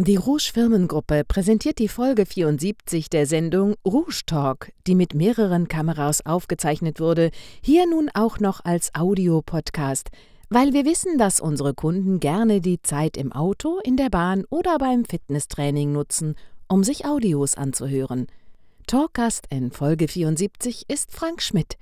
[0.00, 6.24] Die Rouge Firmengruppe präsentiert die Folge 74 der Sendung Rouge Talk, die mit mehreren Kameras
[6.24, 7.32] aufgezeichnet wurde,
[7.62, 10.10] hier nun auch noch als Audiopodcast,
[10.50, 14.78] weil wir wissen, dass unsere Kunden gerne die Zeit im Auto, in der Bahn oder
[14.78, 16.36] beim Fitnesstraining nutzen,
[16.68, 18.28] um sich Audios anzuhören.
[18.86, 21.76] Talkgast in Folge 74 ist Frank Schmidt.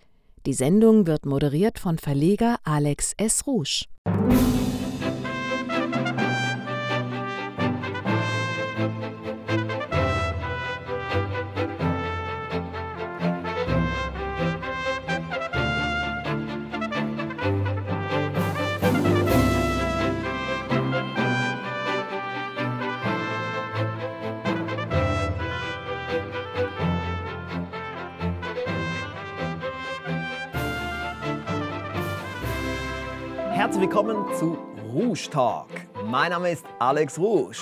[0.46, 3.46] Die Sendung wird moderiert von Verleger Alex S.
[3.46, 3.84] Rouge.
[33.76, 34.56] Herzlich willkommen zu
[34.90, 35.68] Rouge Talk.
[36.06, 37.58] Mein Name ist Alex Rouge.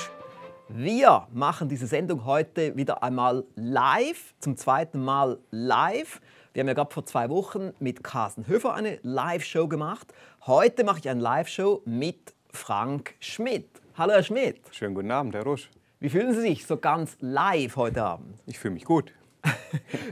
[0.68, 6.20] Wir machen diese Sendung heute wieder einmal live, zum zweiten Mal live.
[6.52, 10.14] Wir haben ja gerade vor zwei Wochen mit Carsten Höfer eine Live-Show gemacht.
[10.46, 13.66] Heute mache ich eine Live-Show mit Frank Schmidt.
[13.98, 14.60] Hallo Herr Schmidt.
[14.70, 15.68] Schönen guten Abend, Herr Rusch.
[15.98, 18.38] Wie fühlen Sie sich so ganz live heute Abend?
[18.46, 19.12] Ich fühle mich gut.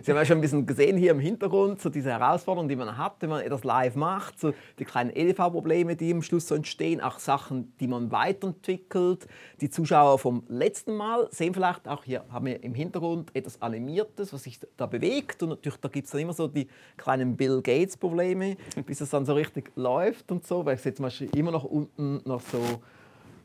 [0.03, 2.97] Sie haben ja schon ein bisschen gesehen hier im Hintergrund, so diese Herausforderungen, die man
[2.97, 7.01] hat, wenn man etwas live macht, so die kleinen EDV-Probleme, die im Schluss so entstehen,
[7.01, 9.27] auch Sachen, die man weiterentwickelt.
[9.61, 14.33] Die Zuschauer vom letzten Mal sehen vielleicht auch hier, haben wir im Hintergrund etwas Animiertes,
[14.33, 15.43] was sich da bewegt.
[15.43, 19.25] Und natürlich, da gibt es dann immer so die kleinen Bill Gates-Probleme, bis es dann
[19.25, 22.61] so richtig läuft und so, weil ich sehe zum Beispiel immer noch unten noch so,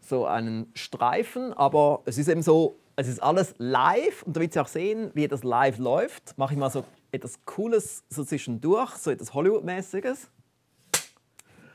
[0.02, 4.59] so einen Streifen, aber es ist eben so, es ist alles live und damit Sie
[4.59, 9.12] auch sehen, wie das live läuft, mache ich mal so etwas Cooles so zwischendurch, so
[9.12, 10.30] etwas Hollywood-mäßiges.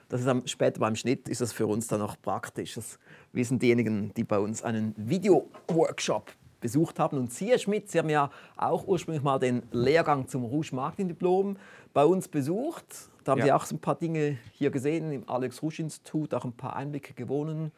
[0.08, 2.74] Das ist am, später beim Schnitt ist das für uns dann auch praktisch.
[2.74, 2.98] Das
[3.32, 7.16] wissen diejenigen, die bei uns einen Video-Workshop besucht haben.
[7.16, 11.06] Und Sie, Herr Schmidt, Sie haben ja auch ursprünglich mal den Lehrgang zum Rouge Marketing
[11.06, 11.56] Diplom
[11.94, 12.84] bei uns besucht.
[13.22, 13.44] Da haben ja.
[13.44, 16.74] Sie auch so ein paar Dinge hier gesehen im Alex Rouge Institut, auch ein paar
[16.74, 17.70] Einblicke gewonnen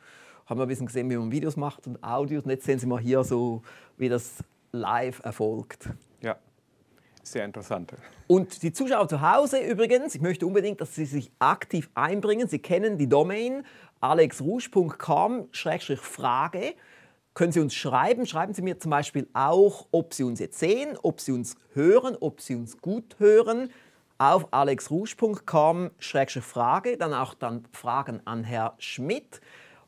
[0.47, 2.45] haben wir ein bisschen gesehen, wie man Videos macht und Audios.
[2.45, 3.63] Und jetzt sehen Sie mal hier so,
[3.97, 5.89] wie das live erfolgt.
[6.21, 6.37] Ja,
[7.23, 7.95] sehr interessant.
[8.27, 12.49] Und die Zuschauer zu Hause übrigens, ich möchte unbedingt, dass Sie sich aktiv einbringen.
[12.49, 13.65] Sie kennen die Domain
[14.01, 16.75] alexrouge.com-frage.
[17.33, 18.27] Können Sie uns schreiben?
[18.27, 22.17] Schreiben Sie mir zum Beispiel auch, ob Sie uns jetzt sehen, ob Sie uns hören,
[22.21, 23.71] ob Sie uns gut hören
[24.19, 26.97] auf alexrouge.com-frage.
[26.97, 29.41] Dann auch dann Fragen an Herrn Schmidt.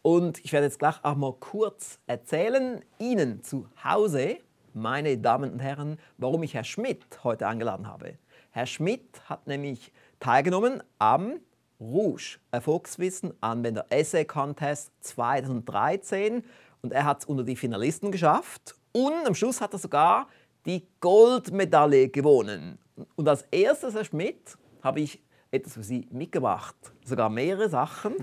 [0.06, 4.36] Und ich werde jetzt gleich auch mal kurz erzählen Ihnen zu Hause,
[4.72, 8.16] meine Damen und Herren, warum ich Herr Schmidt heute eingeladen habe.
[8.52, 11.40] Herr Schmidt hat nämlich teilgenommen am
[11.80, 16.44] Rouge Erfolgswissen Anwender Essay Contest 2013
[16.82, 20.28] und er hat es unter die Finalisten geschafft und am Schluss hat er sogar
[20.66, 22.78] die Goldmedaille gewonnen.
[23.16, 28.14] Und als erstes, Herr Schmidt, habe ich etwas für Sie mitgebracht, sogar mehrere Sachen.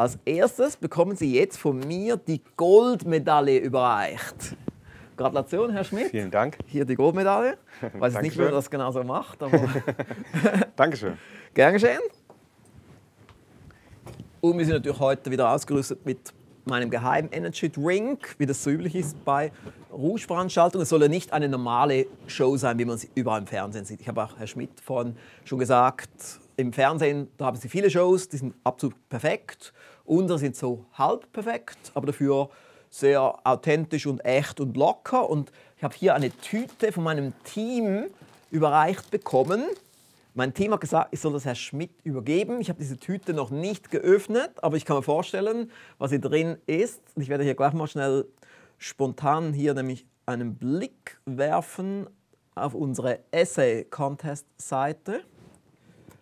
[0.00, 4.56] Als erstes bekommen Sie jetzt von mir die Goldmedaille überreicht.
[5.14, 6.10] Gratulation, Herr Schmidt.
[6.10, 6.56] Vielen Dank.
[6.64, 7.58] Hier die Goldmedaille.
[7.82, 9.60] Ich weiß nicht, wie er das genau so macht, aber.
[10.76, 11.18] Dankeschön.
[11.52, 12.00] Gern geschehen.
[14.40, 16.32] Und wir sind natürlich heute wieder ausgerüstet mit
[16.64, 19.52] meinem geheimen Energy Drink, wie das so üblich ist bei
[19.92, 20.84] Rouge-Veranstaltungen.
[20.84, 24.00] Es soll ja nicht eine normale Show sein, wie man sie überall im Fernsehen sieht.
[24.00, 26.08] Ich habe auch Herr Schmidt vorhin schon gesagt,
[26.60, 29.72] im Fernsehen, da haben sie viele Shows, die sind absolut perfekt.
[30.10, 32.48] Unsere sind so halb perfekt, aber dafür
[32.90, 35.30] sehr authentisch und echt und locker.
[35.30, 38.06] Und ich habe hier eine Tüte von meinem Team
[38.50, 39.62] überreicht bekommen.
[40.34, 42.60] Mein Team hat gesagt, ich soll das Herr Schmidt übergeben.
[42.60, 46.56] Ich habe diese Tüte noch nicht geöffnet, aber ich kann mir vorstellen, was hier drin
[46.66, 47.00] ist.
[47.14, 48.26] Ich werde hier gleich mal schnell
[48.78, 52.08] spontan hier nämlich einen Blick werfen
[52.56, 55.20] auf unsere Essay-Contest-Seite.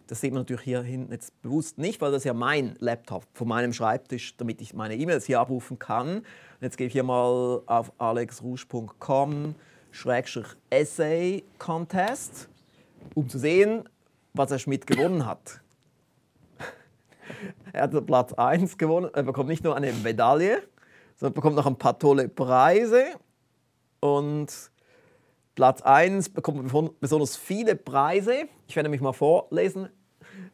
[0.08, 3.46] Das sieht man natürlich hier hinten jetzt bewusst nicht, weil das ja mein Laptop von
[3.46, 6.22] meinem Schreibtisch, damit ich meine E-Mails hier abrufen kann.
[6.62, 9.54] Jetzt gehe ich hier mal auf alexrouge.com
[10.71, 12.48] Essay Contest,
[13.15, 13.86] um zu sehen,
[14.33, 15.60] was Herr Schmidt gewonnen hat.
[17.74, 19.10] er hat Platz 1 gewonnen.
[19.12, 20.62] Er bekommt nicht nur eine Medaille,
[21.16, 23.04] sondern bekommt noch ein paar tolle Preise.
[24.00, 24.71] Und
[25.54, 28.44] Platz 1 bekommt besonders viele Preise.
[28.66, 29.91] Ich werde mich mal vorlesen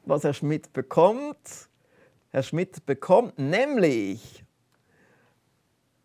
[0.05, 1.69] was Herr Schmidt bekommt.
[2.31, 4.45] Herr Schmidt bekommt nämlich,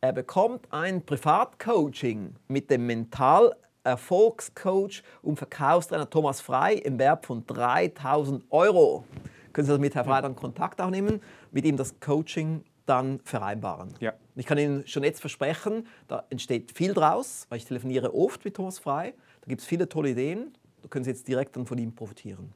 [0.02, 7.46] er bekommt ein Privatcoaching mit dem Mental Erfolgscoach und Verkaufstrainer Thomas Frei im Wert von
[7.46, 9.06] 3000 Euro.
[9.54, 11.22] Können Sie das mit Herrn Frei dann Kontakt aufnehmen,
[11.52, 13.94] mit ihm das Coaching dann vereinbaren.
[14.00, 14.14] Ja.
[14.36, 18.56] Ich kann Ihnen schon jetzt versprechen, da entsteht viel draus, weil ich telefoniere oft mit
[18.56, 19.14] Thomas Frei.
[19.42, 20.54] Da gibt es viele tolle Ideen.
[20.82, 22.54] Da können Sie jetzt direkt dann von ihm profitieren.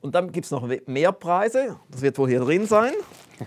[0.00, 1.78] Und dann gibt es noch mehr Preise.
[1.88, 2.92] Das wird wohl hier drin sein.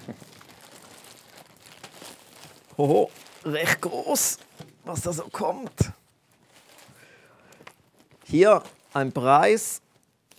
[2.77, 3.09] Hoho,
[3.45, 4.38] recht groß,
[4.86, 5.92] was da so kommt.
[8.25, 8.63] Hier
[8.94, 9.81] ein Preis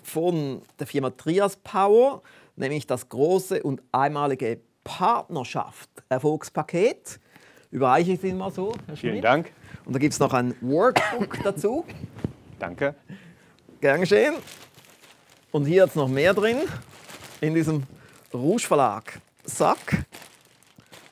[0.02, 2.22] von der Firma Trias Power,
[2.56, 7.20] nämlich das große und einmalige Partnerschaft Erfolgspaket.
[7.70, 9.22] Überreiche ich Ihnen mal so, Herr Vielen.
[9.22, 9.52] Dank.
[9.86, 11.84] Und da gibt es noch ein Workbook dazu.
[12.58, 12.94] Danke.
[13.80, 14.34] Gern geschehen.
[15.52, 16.56] Und hier hat es noch mehr drin,
[17.42, 17.82] in diesem
[18.32, 19.20] Rouge Verlag.
[19.44, 20.06] Sack.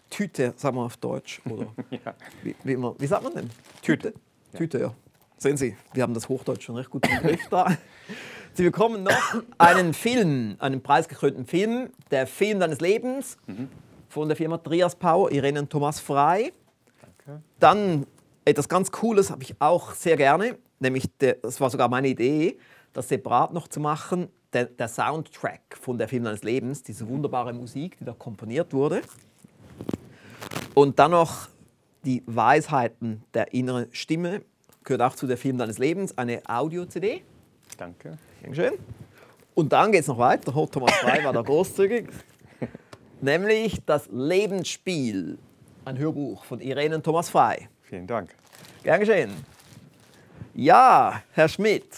[0.09, 1.43] Tüte, sagen wir auf Deutsch.
[1.45, 2.15] Oder Ja.
[2.43, 3.51] wie, wie, immer, wie sagt man denn?
[3.83, 4.15] Tüte.
[4.57, 4.95] Tüte, ja.
[5.37, 7.67] Sehen Sie, wir haben das Hochdeutsch schon recht gut im Griff da.
[8.55, 13.37] Sie bekommen noch einen Film, einen preisgekrönten Film, der Film deines Lebens
[14.09, 16.53] von der Firma Trias Power, Irene und Thomas Frei.
[17.01, 17.43] Danke.
[17.61, 18.07] Dann
[18.45, 22.59] etwas ganz Cooles habe ich auch sehr gerne, nämlich der, das war sogar meine Idee,
[22.93, 27.53] das separat noch zu machen, der, der Soundtrack von der Film deines Lebens, diese wunderbare
[27.53, 29.03] Musik, die da komponiert wurde.
[30.75, 31.49] Und dann noch
[32.05, 34.43] die Weisheiten der inneren Stimme,
[34.85, 37.23] gehört auch zu der Film deines Lebens, eine Audio-CD.
[37.77, 38.19] Danke.
[38.43, 38.75] Dankeschön.
[39.55, 40.55] Und dann geht es noch weiter.
[40.57, 42.09] Oh, Thomas Frei war da großzügig.
[43.21, 45.39] Nämlich das Lebensspiel,
[45.85, 47.69] ein Hörbuch von Irene und Thomas Frei.
[47.83, 48.35] Vielen Dank.
[48.83, 49.31] Gern geschehen.
[50.55, 51.89] Ja, Herr Schmidt,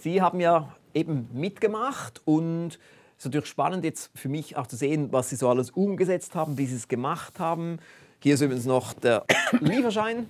[0.00, 2.78] Sie haben ja eben mitgemacht und
[3.18, 6.34] es ist natürlich spannend jetzt für mich auch zu sehen, was Sie so alles umgesetzt
[6.34, 7.78] haben, wie Sie es gemacht haben.
[8.22, 9.26] Hier ist übrigens noch der
[9.60, 10.26] Lieferschein.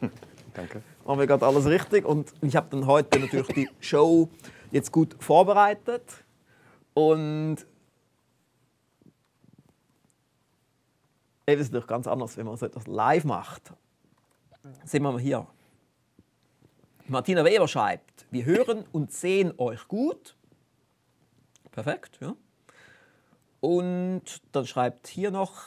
[0.54, 0.82] Danke.
[1.04, 4.30] Machen wir gerade alles richtig und ich habe dann heute natürlich die Show
[4.70, 6.24] jetzt gut vorbereitet
[6.94, 7.58] und
[11.44, 13.74] es ist natürlich ganz anders, wenn man so etwas live macht.
[14.84, 15.46] Sehen wir mal hier.
[17.08, 20.36] Martina Weber schreibt, wir hören und sehen euch gut.
[21.70, 22.34] Perfekt, ja.
[23.60, 24.22] Und
[24.52, 25.62] dann schreibt hier noch,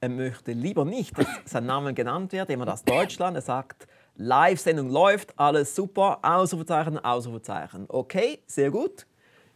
[0.00, 3.36] er möchte lieber nicht, dass sein Name genannt wird, jemand aus Deutschland.
[3.36, 3.86] Er sagt,
[4.16, 7.86] Live-Sendung läuft, alles super, Ausrufezeichen, Ausrufezeichen.
[7.88, 9.06] Okay, sehr gut.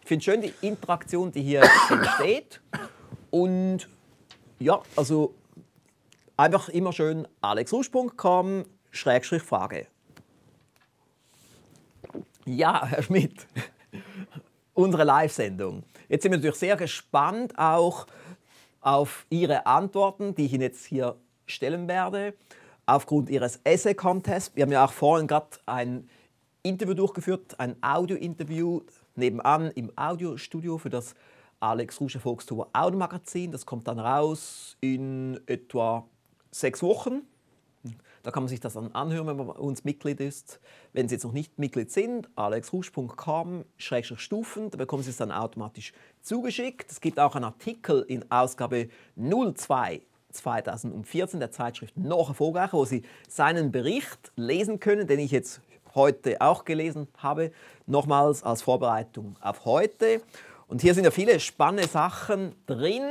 [0.01, 2.63] Ich finde schön die Interaktion, die hier entsteht.
[3.31, 3.89] Und
[4.59, 5.35] ja, also
[6.37, 9.87] einfach immer schön alexrusch.com, Schrägstrich Frage.
[12.47, 13.47] Ja, Herr Schmidt,
[14.75, 15.83] unsere Live-Sendung.
[16.11, 18.07] Jetzt sind wir natürlich sehr gespannt auch
[18.83, 22.35] auf Ihre Antworten, die ich Ihnen jetzt hier stellen werde,
[22.85, 24.55] aufgrund Ihres Essay-Contests.
[24.57, 26.11] Wir haben ja auch vorhin gerade ein
[26.63, 28.83] Interview durchgeführt, ein Audio-Interview
[29.15, 31.15] nebenan im Audiostudio für das
[31.61, 33.53] Alex Rusche Volkstour Audiomagazin.
[33.53, 36.07] Das kommt dann raus in etwa
[36.51, 37.23] sechs Wochen.
[38.25, 40.59] Da kann man sich das dann anhören, wenn man bei uns Mitglied ist.
[40.95, 45.93] Wenn Sie jetzt noch nicht Mitglied sind, alexrusch.com-stufen, da bekommen Sie es dann automatisch
[46.23, 46.91] zugeschickt.
[46.91, 50.01] Es gibt auch einen Artikel in Ausgabe 02
[50.33, 55.61] 2014 der Zeitschrift Noch erfolgreicher, wo Sie seinen Bericht lesen können, den ich jetzt
[55.95, 57.53] heute auch gelesen habe,
[57.87, 60.23] nochmals als Vorbereitung auf heute.
[60.67, 63.03] Und hier sind ja viele spannende Sachen drin.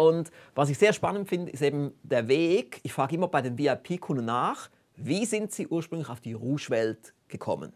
[0.00, 2.80] Und was ich sehr spannend finde, ist eben der Weg.
[2.84, 7.74] Ich frage immer bei den VIP-Kunden nach, wie sind sie ursprünglich auf die Rouge-Welt gekommen?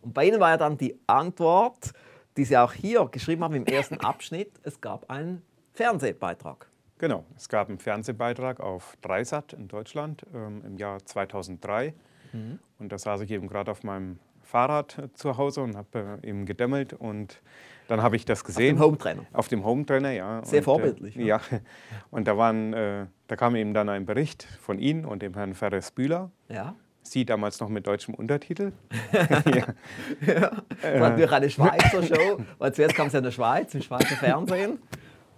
[0.00, 1.92] Und bei ihnen war ja dann die Antwort,
[2.36, 5.42] die sie auch hier geschrieben haben im ersten Abschnitt, es gab einen
[5.72, 6.68] Fernsehbeitrag.
[6.98, 11.94] Genau, es gab einen Fernsehbeitrag auf Dreisat in Deutschland ähm, im Jahr 2003.
[12.32, 12.58] Mhm.
[12.80, 14.18] Und da saß ich eben gerade auf meinem
[14.54, 16.92] Fahrrad äh, zu Hause und habe äh, eben gedämmelt.
[16.92, 17.42] Und
[17.88, 18.76] dann habe ich das gesehen.
[18.76, 19.26] Im Hometrainer.
[19.32, 20.44] Auf dem Hometrainer, ja.
[20.44, 21.40] Sehr und, vorbildlich, Äh, ja.
[22.12, 25.54] Und da, waren, äh, da kam eben dann ein Bericht von Ihnen und dem Herrn
[25.54, 26.30] Ferres Bühler.
[26.48, 26.76] Ja.
[27.02, 28.72] Sie damals noch mit deutschem Untertitel.
[29.12, 33.82] Das war natürlich eine Schweizer Show, weil zuerst kam es ja in der Schweiz, im
[33.82, 34.78] Schweizer Fernsehen.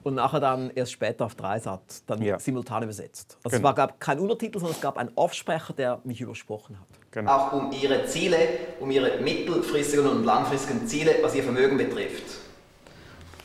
[0.06, 2.38] Und nachher dann erst später auf Dreisat, dann Ja.
[2.38, 3.38] simultan übersetzt.
[3.42, 3.64] Also es Genau.
[3.64, 6.86] war, gab kein Untertitel, sondern es gab einen Offsprecher, der mich übersprochen hat.
[7.10, 7.28] Genau.
[7.32, 8.38] Auch um Ihre Ziele,
[8.78, 12.22] um Ihre mittelfristigen und langfristigen Ziele, was Ihr Vermögen betrifft.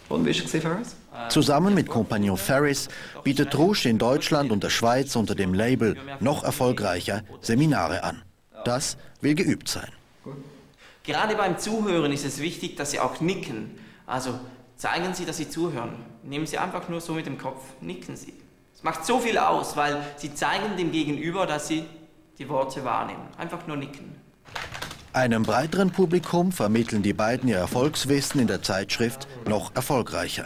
[0.08, 0.96] Und wie ist es, Ferris?
[1.30, 2.90] Zusammen mit Kompagnon Ferris
[3.24, 8.22] bietet Rouge in Deutschland und der Schweiz unter dem Label noch erfolgreicher Seminare an.
[8.66, 9.90] Das will geübt sein.
[11.02, 13.80] Gerade beim Zuhören ist es wichtig, dass Sie auch nicken.
[14.06, 14.40] Also
[14.82, 15.92] zeigen Sie, dass Sie zuhören.
[16.24, 18.34] Nehmen Sie einfach nur so mit dem Kopf, nicken Sie.
[18.74, 21.86] Es macht so viel aus, weil Sie zeigen dem Gegenüber, dass Sie
[22.40, 23.22] die Worte wahrnehmen.
[23.38, 24.16] Einfach nur nicken.
[25.14, 30.46] Einem breiteren Publikum vermitteln die beiden ihr Erfolgswissen in der Zeitschrift noch erfolgreicher.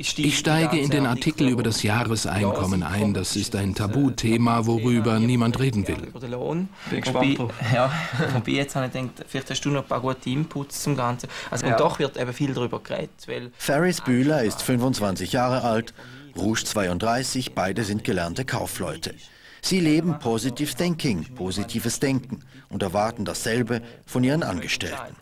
[0.00, 3.14] Ich steige in den Artikel über das Jahreseinkommen ein.
[3.14, 5.96] Das ist ein Tabuthema, worüber niemand reden will.
[5.96, 7.36] Bin wobei,
[7.74, 7.92] ja,
[8.32, 11.28] wobei jetzt habe ich gedacht, vielleicht hast du noch ein paar gute Inputs zum Ganzen.
[11.50, 11.72] Also, ja.
[11.72, 13.10] Und doch wird eben viel darüber geredet.
[13.26, 15.92] Weil Ferris Bühler ist 25 Jahre alt,
[16.36, 19.14] Rouge 32, beide sind gelernte Kaufleute.
[19.62, 25.16] Sie leben Positive Thinking, positives Denken und erwarten dasselbe von ihren Angestellten.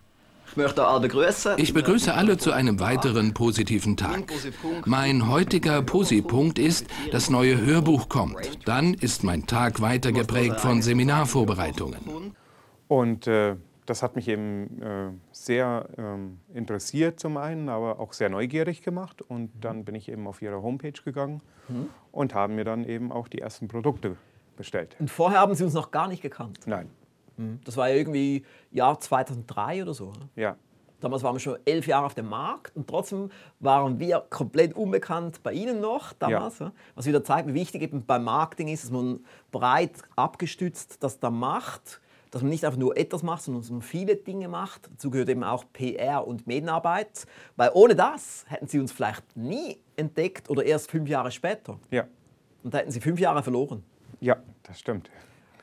[0.50, 1.54] Ich möchte alle begrüßen.
[1.58, 4.32] Ich begrüße alle zu einem weiteren positiven Tag.
[4.86, 8.66] Mein heutiger Posi-Punkt ist, das neue Hörbuch kommt.
[8.66, 12.34] Dann ist mein Tag weiter geprägt von Seminarvorbereitungen.
[12.88, 18.28] Und äh, das hat mich eben äh, sehr äh, interessiert zum einen, aber auch sehr
[18.28, 19.22] neugierig gemacht.
[19.22, 21.88] Und dann bin ich eben auf ihre Homepage gegangen mhm.
[22.12, 24.16] und haben mir dann eben auch die ersten Produkte
[24.56, 24.96] bestellt.
[24.98, 26.60] Und vorher haben Sie uns noch gar nicht gekannt?
[26.66, 26.90] Nein.
[27.36, 27.60] Mhm.
[27.64, 30.12] Das war ja irgendwie Jahr 2003 oder so.
[30.34, 30.56] Ja.
[31.00, 35.42] Damals waren wir schon elf Jahre auf dem Markt und trotzdem waren wir komplett unbekannt
[35.42, 36.58] bei Ihnen noch damals.
[36.58, 36.72] Ja.
[36.94, 39.20] Was wieder zeigt, wie wichtig eben beim Marketing ist, dass man
[39.52, 42.00] breit abgestützt das da macht,
[42.30, 44.88] dass man nicht einfach nur etwas macht, sondern dass man viele Dinge macht.
[44.90, 47.26] Dazu gehört eben auch PR und Medienarbeit,
[47.56, 51.78] weil ohne das hätten Sie uns vielleicht nie entdeckt oder erst fünf Jahre später.
[51.90, 52.06] Ja.
[52.62, 53.84] Und da hätten Sie fünf Jahre verloren.
[54.20, 55.10] Ja, das stimmt.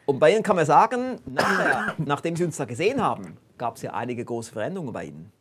[0.06, 3.82] Und bei Ihnen kann man sagen, nachher, nachdem Sie uns da gesehen haben, gab es
[3.82, 5.32] ja einige große Veränderungen bei Ihnen.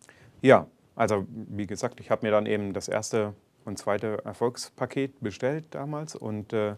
[0.40, 5.66] Ja, also wie gesagt, ich habe mir dann eben das erste und zweite Erfolgspaket bestellt
[5.70, 6.76] damals und äh, mhm.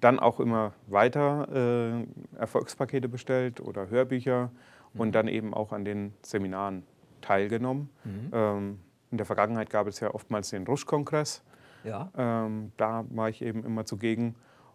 [0.00, 1.48] dann auch immer weiter
[2.34, 4.50] äh, Erfolgspakete bestellt oder Hörbücher
[4.94, 5.00] mhm.
[5.00, 6.84] und dann eben auch an den Seminaren
[7.20, 7.90] teilgenommen.
[8.04, 8.30] Mhm.
[8.32, 11.42] Ähm, in der Vergangenheit gab es ja oftmals den Rusch-Kongress.
[11.84, 12.10] Ja.
[12.16, 14.34] Ähm, da war ich eben immer zugegen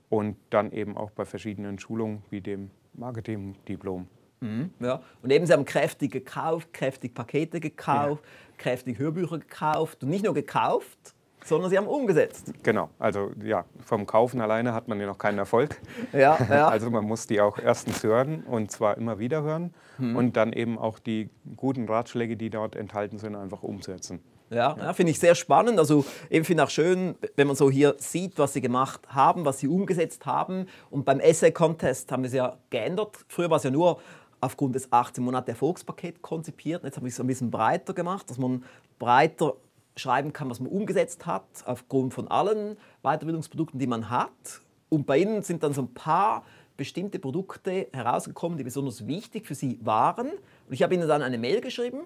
[0.10, 4.08] und dann eben auch bei verschiedenen Schulungen wie dem Marketing-Diplom.
[4.40, 5.02] Mhm, ja.
[5.22, 8.54] Und eben, Sie haben kräftig gekauft, kräftig Pakete gekauft, ja.
[8.58, 12.54] kräftig Hörbücher gekauft und nicht nur gekauft, sondern Sie haben umgesetzt.
[12.62, 15.80] Genau, also ja, vom Kaufen alleine hat man ja noch keinen Erfolg.
[16.14, 16.68] Ja, ja.
[16.70, 20.16] Also man muss die auch erstens hören und zwar immer wieder hören mhm.
[20.16, 24.20] und dann eben auch die guten Ratschläge, die dort enthalten sind, einfach umsetzen.
[24.50, 25.80] Ja, ja finde ich sehr spannend.
[25.80, 29.46] Also eben finde ich auch schön, wenn man so hier sieht, was sie gemacht haben,
[29.46, 30.68] was sie umgesetzt haben.
[30.90, 33.18] Und beim Essay Contest haben wir es ja geändert.
[33.28, 34.00] Früher war es ja nur
[34.40, 36.84] aufgrund des 18 Monate Erfolgspaket konzipiert.
[36.84, 38.64] Jetzt haben wir es ein bisschen breiter gemacht, dass man
[39.00, 39.56] breiter
[39.96, 44.62] schreiben kann, was man umgesetzt hat, aufgrund von allen Weiterbildungsprodukten, die man hat.
[44.90, 46.44] Und bei Ihnen sind dann so ein paar
[46.78, 50.30] bestimmte Produkte herausgekommen, die besonders wichtig für Sie waren.
[50.30, 52.02] Und ich habe Ihnen dann eine Mail geschrieben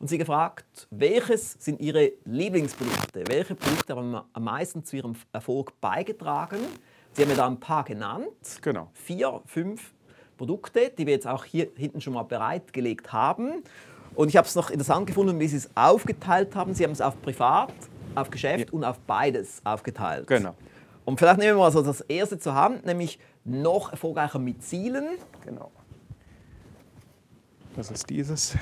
[0.00, 3.22] und sie gefragt, welches sind ihre Lieblingsprodukte?
[3.28, 6.58] Welche Produkte haben am meisten zu ihrem Erfolg beigetragen?
[7.12, 8.26] Sie haben mir da ein paar genannt.
[8.62, 8.88] Genau.
[8.94, 9.92] Vier, fünf
[10.38, 13.62] Produkte, die wir jetzt auch hier hinten schon mal bereitgelegt haben.
[14.14, 16.72] Und ich habe es noch interessant gefunden, wie Sie es aufgeteilt haben.
[16.72, 17.74] Sie haben es auf Privat,
[18.14, 18.72] auf Geschäft ja.
[18.72, 20.26] und auf beides aufgeteilt.
[20.26, 20.54] Genau.
[21.04, 25.08] Und vielleicht nehmen wir mal so das erste zur Hand, nämlich noch erfolgreicher mit Zielen.
[25.44, 25.70] Genau.
[27.76, 28.56] Das ist dieses.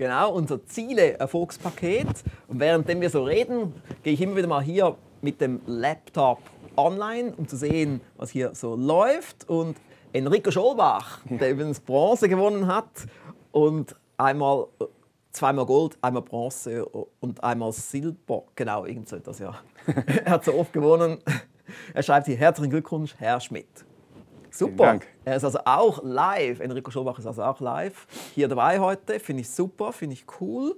[0.00, 2.24] Genau, unser Ziele-Erfolgspaket.
[2.48, 6.38] Und währenddem wir so reden, gehe ich immer wieder mal hier mit dem Laptop
[6.74, 9.46] online, um zu sehen, was hier so läuft.
[9.46, 9.76] Und
[10.14, 12.88] Enrico Scholbach, der übrigens Bronze gewonnen hat
[13.52, 14.68] und einmal
[15.32, 18.44] zweimal Gold, einmal Bronze und einmal Silber.
[18.54, 19.54] Genau, irgend so etwas, ja.
[20.24, 21.18] er hat so oft gewonnen.
[21.92, 23.84] Er schreibt hier herzlichen Glückwunsch, Herr Schmidt.
[24.50, 25.00] Super.
[25.24, 26.60] Er ist also auch live.
[26.60, 29.20] Enrico Schobach ist also auch live hier dabei heute.
[29.20, 30.76] Finde ich super, finde ich cool.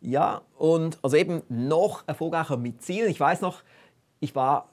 [0.00, 3.10] Ja, und also eben noch erfolgreicher mit Zielen.
[3.10, 3.62] Ich weiß noch,
[4.20, 4.68] ich war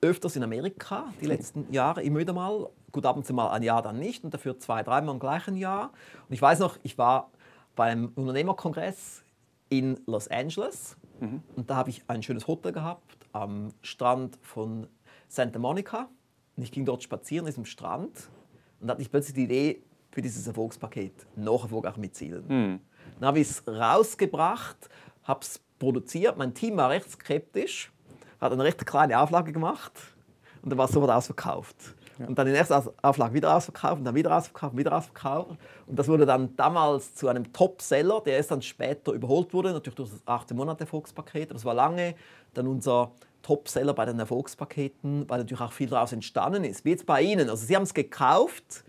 [0.00, 2.68] öfters in Amerika die letzten Jahre, immer wieder mal.
[2.90, 5.56] Gut, ab und zu mal ein Jahr dann nicht und dafür zwei, dreimal im gleichen
[5.56, 5.92] Jahr.
[6.28, 7.30] Und ich weiß noch, ich war
[7.74, 9.24] beim Unternehmerkongress
[9.70, 11.42] in Los Angeles mhm.
[11.56, 14.86] und da habe ich ein schönes Hotel gehabt am Strand von
[15.28, 16.08] Santa Monica.
[16.56, 18.28] Und ich ging dort spazieren, diesem Strand,
[18.80, 22.44] und hatte ich plötzlich die Idee für dieses Erfolgspaket, noch erfolgreich mit Zielen.
[22.46, 22.80] Mhm.
[23.18, 24.88] Dann habe ich es rausgebracht,
[25.24, 27.90] habe es produziert, mein Team war recht skeptisch,
[28.40, 29.92] hat eine recht kleine Auflage gemacht
[30.62, 31.76] und dann war es sofort ausverkauft.
[32.22, 32.28] Ja.
[32.28, 35.58] Und dann die nächste Auflage wieder ausverkauft und dann wieder ausverkauft, wieder ausverkauft.
[35.86, 39.96] Und das wurde dann damals zu einem Top-Seller, der erst dann später überholt wurde, natürlich
[39.96, 41.50] durch das 18 Monate Erfolgspaket.
[41.50, 42.14] Aber es war lange
[42.54, 43.12] dann unser
[43.42, 46.84] Topseller bei den Erfolgspaketen, weil natürlich auch viel daraus entstanden ist.
[46.84, 47.50] Wie jetzt bei Ihnen.
[47.50, 48.84] Also Sie haben es gekauft,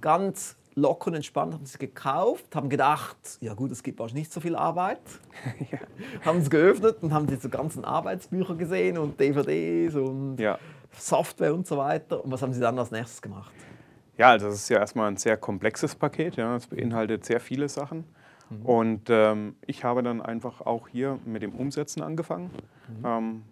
[0.00, 4.24] ganz locker und entspannt haben Sie es gekauft, haben gedacht, ja gut, es gibt wahrscheinlich
[4.24, 5.00] nicht so viel Arbeit.
[5.70, 5.78] ja.
[6.24, 10.58] Haben es geöffnet und haben diese ganzen Arbeitsbücher gesehen und DVDs und ja.
[10.98, 12.24] Software und so weiter.
[12.24, 13.52] Und was haben Sie dann als nächstes gemacht?
[14.16, 16.36] Ja, also das ist ja erstmal ein sehr komplexes Paket.
[16.36, 16.56] Ja.
[16.56, 18.04] Es beinhaltet sehr viele Sachen.
[18.50, 18.66] Mhm.
[18.66, 22.50] Und ähm, ich habe dann einfach auch hier mit dem Umsetzen angefangen.
[22.88, 23.04] Mhm.
[23.04, 23.42] Ähm,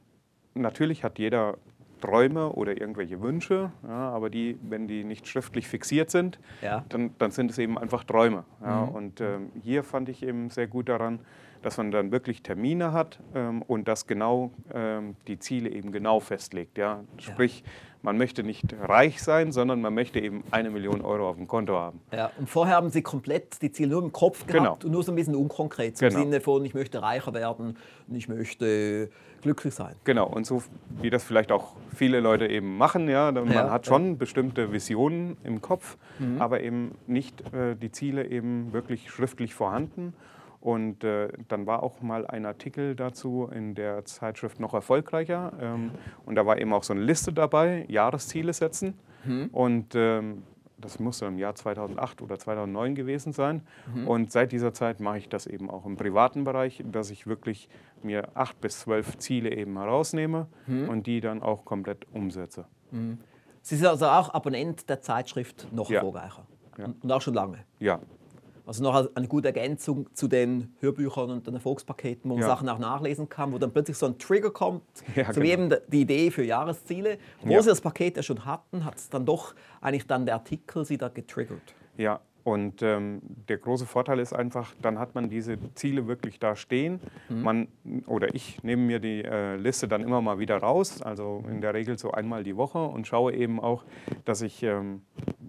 [0.55, 1.57] natürlich hat jeder
[2.01, 6.85] Träume oder irgendwelche Wünsche, ja, aber die, wenn die nicht schriftlich fixiert sind, ja.
[6.89, 8.45] dann, dann, sind es eben einfach Träume.
[8.61, 8.89] Mhm.
[8.89, 11.21] Und ähm, hier fand ich eben sehr gut daran,
[11.63, 16.21] dass man dann wirklich Termine hat ähm, und dass genau ähm, die Ziele eben genau
[16.21, 16.79] festlegt.
[16.79, 17.05] Ja?
[17.19, 17.65] Sprich,
[18.03, 21.75] man möchte nicht reich sein, sondern man möchte eben eine Million Euro auf dem Konto
[21.75, 22.01] haben.
[22.13, 24.79] Ja, und vorher haben Sie komplett die Ziele nur im Kopf gehabt genau.
[24.85, 26.21] und nur so ein bisschen unkonkret, im genau.
[26.21, 27.79] Sinne von, ich möchte reicher werden
[28.09, 29.95] und ich möchte glücklich sein.
[30.05, 30.63] Genau, und so
[31.01, 34.15] wie das vielleicht auch viele Leute eben machen, ja, man ja, hat schon ja.
[34.15, 36.41] bestimmte Visionen im Kopf, mhm.
[36.41, 40.15] aber eben nicht äh, die Ziele eben wirklich schriftlich vorhanden.
[40.63, 45.53] Und äh, dann war auch mal ein Artikel dazu in der Zeitschrift noch erfolgreicher.
[45.61, 45.91] Ähm,
[46.25, 48.97] und da war eben auch so eine Liste dabei, Jahresziele setzen.
[49.25, 49.49] Mhm.
[49.51, 50.45] Und ähm,
[50.79, 53.63] das muss im Jahr 2008 oder 2009 gewesen sein.
[53.93, 54.07] Mhm.
[54.07, 57.69] Und seit dieser Zeit mache ich das eben auch im privaten Bereich, dass ich wirklich
[58.05, 60.89] mir acht bis zwölf Ziele eben herausnehme mhm.
[60.89, 62.67] und die dann auch komplett umsetze.
[62.93, 63.19] Mhm.
[63.63, 66.01] Sie sind also auch Abonnent der Zeitschrift Noch ja.
[66.01, 66.47] Vorreicher.
[66.79, 66.87] Ja.
[67.01, 67.59] Und auch schon lange?
[67.81, 68.01] Ja,
[68.67, 72.49] also noch eine gute Ergänzung zu den Hörbüchern und den Erfolgspaketen, wo man ja.
[72.49, 74.83] Sachen auch nachlesen kann, wo dann plötzlich so ein Trigger kommt,
[75.15, 75.45] ja, so genau.
[75.45, 77.19] wie eben die Idee für Jahresziele.
[77.43, 77.63] Wo ja.
[77.63, 80.99] Sie das Paket ja schon hatten, hat es dann doch eigentlich dann der Artikel Sie
[80.99, 81.75] da getriggert.
[81.97, 86.57] Ja, und ähm, der große Vorteil ist einfach, dann hat man diese Ziele wirklich da
[86.57, 87.01] stehen.
[87.29, 87.43] Mhm.
[87.43, 87.69] Man,
[88.07, 91.73] oder ich nehme mir die äh, Liste dann immer mal wieder raus, also in der
[91.75, 93.85] Regel so einmal die Woche und schaue eben auch,
[94.25, 95.03] dass ich ähm,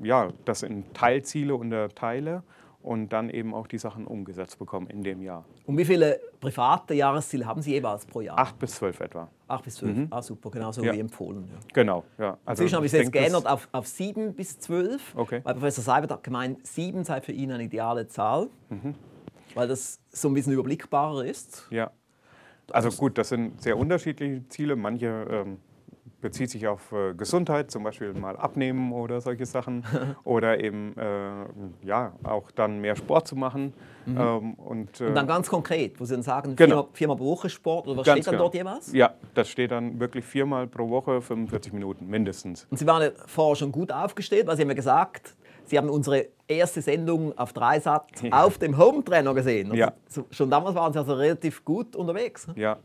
[0.03, 2.43] ja, das in Teilziele unterteile
[2.83, 5.45] und dann eben auch die Sachen umgesetzt bekommen in dem Jahr.
[5.65, 8.37] Und wie viele private Jahresziele haben Sie jeweils pro Jahr?
[8.37, 9.29] Acht bis zwölf etwa.
[9.47, 10.07] Acht bis zwölf, mhm.
[10.09, 10.93] ah super, genauso ja.
[10.93, 11.47] wie empfohlen.
[11.51, 11.59] Ja.
[11.73, 12.37] Genau, ja.
[12.45, 15.41] Also Inzwischen habe ich es jetzt geändert auf, auf sieben bis zwölf, okay.
[15.43, 18.95] weil Professor Seibert hat gemeint, sieben sei für ihn eine ideale Zahl, mhm.
[19.55, 21.67] weil das so ein bisschen überblickbarer ist.
[21.69, 21.91] Ja.
[22.71, 24.75] Also gut, das sind sehr unterschiedliche Ziele.
[24.75, 25.57] Manche ähm,
[26.23, 29.83] bezieht sich auf äh, Gesundheit, zum Beispiel mal abnehmen oder solche Sachen.
[30.23, 33.73] oder eben äh, ja, auch dann mehr Sport zu machen.
[34.05, 34.17] Mhm.
[34.17, 36.87] Ähm, und, äh, und, dann ganz konkret, wo Sie dann sagen, genau.
[36.93, 38.43] viermal, pro Woche Sport oder was steht dann genau.
[38.45, 38.93] dort jeweils?
[38.93, 42.67] Ja, das steht dann wirklich viermal pro Woche, 45 Minuten mindestens.
[42.71, 45.89] Und Sie waren ja vorher schon gut aufgestellt, weil Sie haben ja gesagt, Sie haben
[45.89, 48.43] unsere erste Sendung auf Dreisat ja.
[48.43, 49.71] auf dem Home-Trainer gesehen.
[49.71, 49.93] Also ja.
[50.31, 52.47] Schon damals waren Sie also relativ gut unterwegs.
[52.55, 52.77] Ja,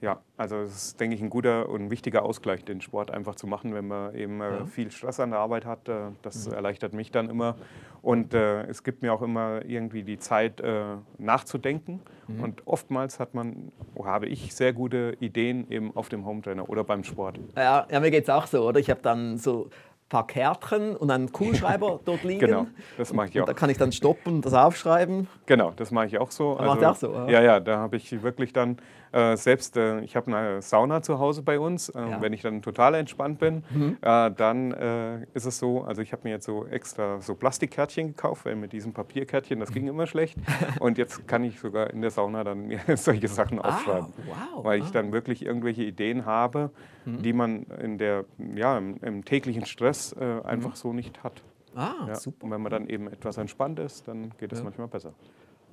[0.00, 3.46] ja, also es ist, denke ich, ein guter und wichtiger Ausgleich, den Sport einfach zu
[3.46, 4.66] machen, wenn man eben äh, ja.
[4.66, 5.88] viel Stress an der Arbeit hat.
[5.88, 6.54] Äh, das mhm.
[6.54, 7.56] erleichtert mich dann immer.
[8.02, 12.00] Und äh, es gibt mir auch immer irgendwie die Zeit, äh, nachzudenken.
[12.28, 12.42] Mhm.
[12.42, 16.84] Und oftmals hat man, oh, habe ich sehr gute Ideen eben auf dem Hometrainer oder
[16.84, 17.38] beim Sport.
[17.56, 18.80] Ja, ja mir geht es auch so, oder?
[18.80, 19.70] Ich habe dann so
[20.14, 22.40] paar Kärtchen und einen Kugelschreiber dort liegen.
[22.40, 22.66] Genau,
[22.98, 23.42] das mache ich auch.
[23.42, 25.28] Und da kann ich dann stoppen und das aufschreiben.
[25.46, 26.56] Genau, das mache ich auch so.
[26.56, 27.08] Also, macht auch so?
[27.08, 27.30] Oder?
[27.30, 28.76] Ja, ja, da habe ich wirklich dann
[29.14, 31.88] äh, selbst, äh, ich habe eine Sauna zu Hause bei uns.
[31.88, 32.20] Äh, ja.
[32.20, 33.96] Wenn ich dann total entspannt bin, mhm.
[34.02, 38.08] Äh, dann äh, ist es so, also ich habe mir jetzt so extra so Plastikkärtchen
[38.08, 40.36] gekauft, weil mit diesem Papierkärtchen, das ging immer schlecht.
[40.80, 44.12] Und jetzt kann ich sogar in der Sauna dann mir solche Sachen ah, aufschreiben.
[44.26, 44.64] Wow.
[44.64, 44.92] Weil ich ah.
[44.92, 46.70] dann wirklich irgendwelche Ideen habe,
[47.04, 47.22] mhm.
[47.22, 48.24] die man in der,
[48.54, 50.76] ja, im, im täglichen Stress äh, einfach mhm.
[50.76, 51.42] so nicht hat.
[51.76, 52.14] Ah, ja.
[52.14, 52.44] super.
[52.44, 54.64] Und wenn man dann eben etwas entspannt ist, dann geht es ja.
[54.64, 55.12] manchmal besser.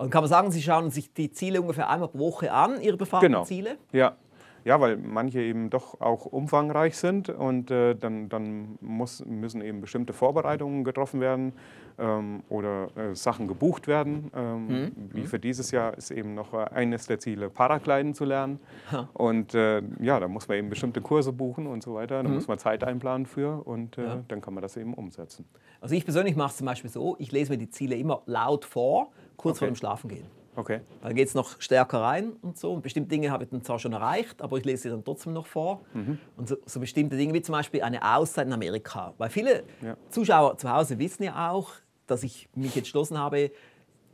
[0.02, 2.98] Und kann man sagen, Sie schauen sich die Ziele ungefähr einmal pro Woche an, Ihre
[2.98, 3.44] befahrten genau.
[3.44, 3.78] Ziele?
[3.92, 4.16] Ja.
[4.64, 9.82] Ja, weil manche eben doch auch umfangreich sind und äh, dann, dann muss, müssen eben
[9.82, 11.54] bestimmte Vorbereitungen getroffen werden
[11.98, 14.30] ähm, oder äh, Sachen gebucht werden.
[14.36, 14.92] Ähm, mhm.
[15.14, 18.60] Wie für dieses Jahr ist eben noch eines der Ziele, Paragliden zu lernen.
[18.92, 19.10] Ha.
[19.14, 22.22] Und äh, ja, da muss man eben bestimmte Kurse buchen und so weiter.
[22.22, 22.36] Da mhm.
[22.36, 24.24] muss man Zeit einplanen für und äh, ja.
[24.28, 25.46] dann kann man das eben umsetzen.
[25.80, 28.64] Also ich persönlich mache es zum Beispiel so, ich lese mir die Ziele immer laut
[28.64, 29.12] vor
[29.42, 29.66] kurz okay.
[29.66, 30.26] vor dem Schlafengehen.
[30.56, 30.82] Okay.
[31.02, 32.74] Dann geht es noch stärker rein und so.
[32.74, 35.34] Und bestimmte Dinge habe ich dann zwar schon erreicht, aber ich lese sie dann trotzdem
[35.34, 35.82] noch vor.
[35.94, 36.20] Mhm.
[36.36, 39.14] Und so, so, bestimmte Dinge wie zum Beispiel eine Auszeit in Amerika.
[39.18, 39.96] Weil viele ja.
[40.10, 41.72] Zuschauer zu Hause wissen ja auch,
[42.06, 43.52] dass ich mich entschlossen habe,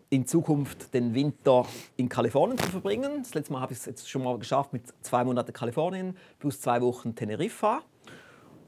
[0.10, 1.66] in Zukunft den Winter
[1.98, 3.24] in Kalifornien zu verbringen.
[3.24, 6.62] Das letzte Mal habe ich es jetzt schon mal geschafft mit zwei Monaten Kalifornien plus
[6.62, 7.82] zwei Wochen Teneriffa.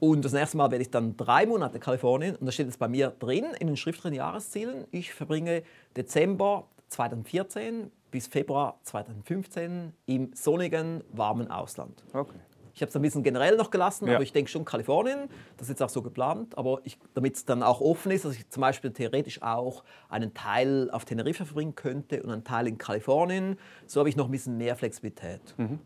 [0.00, 2.34] Und das nächste Mal werde ich dann drei Monate Kalifornien.
[2.36, 4.86] Und da steht es bei mir drin in den schriftlichen Jahreszielen.
[4.90, 5.62] Ich verbringe
[5.94, 12.02] Dezember 2014 bis Februar 2015 im sonnigen, warmen Ausland.
[12.12, 12.38] Okay.
[12.72, 14.14] Ich habe es ein bisschen generell noch gelassen, ja.
[14.14, 16.80] aber ich denke schon Kalifornien, das ist jetzt auch so geplant, aber
[17.12, 21.04] damit es dann auch offen ist, dass ich zum Beispiel theoretisch auch einen Teil auf
[21.04, 24.76] Teneriffa verbringen könnte und einen Teil in Kalifornien, so habe ich noch ein bisschen mehr
[24.76, 25.40] Flexibilität.
[25.58, 25.80] Mhm.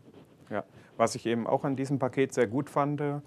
[0.49, 0.63] Ja.
[0.95, 3.19] Was ich eben auch an diesem Paket sehr gut fand, äh,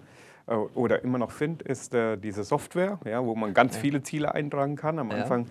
[0.55, 4.75] oder immer noch finde, ist äh, diese Software, ja, wo man ganz viele Ziele eintragen
[4.75, 4.99] kann.
[4.99, 5.45] Am Anfang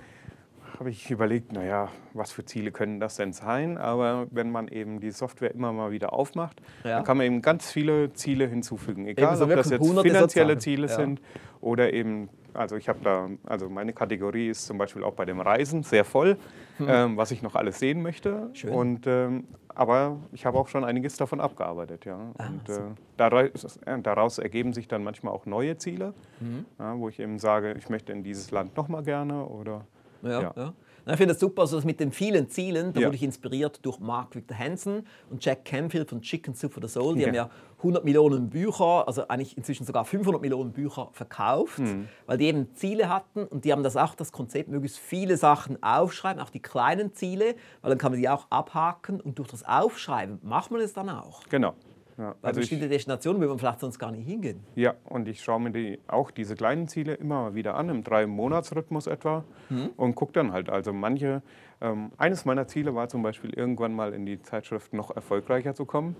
[0.78, 3.78] habe ich überlegt, naja, was für Ziele können das denn sein?
[3.78, 6.96] Aber wenn man eben die Software immer mal wieder aufmacht, ja.
[6.96, 9.06] dann kann man eben ganz viele Ziele hinzufügen.
[9.06, 10.94] Egal, so ob das jetzt finanzielle Ziele ja.
[10.94, 11.20] sind
[11.60, 15.40] oder eben, also ich habe da, also meine Kategorie ist zum Beispiel auch bei dem
[15.40, 16.36] Reisen sehr voll,
[16.78, 16.86] hm.
[16.88, 18.50] ähm, was ich noch alles sehen möchte.
[18.52, 18.70] Schön.
[18.70, 22.04] Und, ähm, aber ich habe auch schon einiges davon abgearbeitet.
[22.04, 22.32] Ja.
[22.38, 22.80] Ah, und äh,
[23.16, 26.64] daraus, äh, daraus, ergeben sich dann manchmal auch neue Ziele, mhm.
[26.78, 29.84] ja, wo ich eben sage, ich möchte in dieses Land nochmal gerne oder
[30.22, 30.52] ja, ja.
[30.56, 30.74] ja.
[31.10, 33.98] Ich finde das super, also das mit den vielen Zielen, da wurde ich inspiriert durch
[33.98, 37.16] Mark Victor Hansen und Jack Canfield von Chicken Soup for the Soul.
[37.16, 42.08] Die haben ja 100 Millionen Bücher, also eigentlich inzwischen sogar 500 Millionen Bücher verkauft, mhm.
[42.26, 45.82] weil die eben Ziele hatten und die haben das auch das Konzept, möglichst viele Sachen
[45.82, 49.64] aufschreiben, auch die kleinen Ziele, weil dann kann man die auch abhaken und durch das
[49.64, 51.42] Aufschreiben macht man es dann auch.
[51.48, 51.74] Genau.
[52.18, 54.60] Ja, also bestimmte Destinationen will man vielleicht sonst gar nicht hingehen.
[54.74, 59.06] Ja, und ich schaue mir die, auch diese kleinen Ziele immer wieder an, im Drei-Monats-Rhythmus
[59.06, 59.90] etwa, hm.
[59.96, 60.68] und gucke dann halt.
[60.68, 61.42] Also manche,
[61.80, 65.84] ähm, eines meiner Ziele war zum Beispiel irgendwann mal in die Zeitschrift noch erfolgreicher zu
[65.84, 66.16] kommen.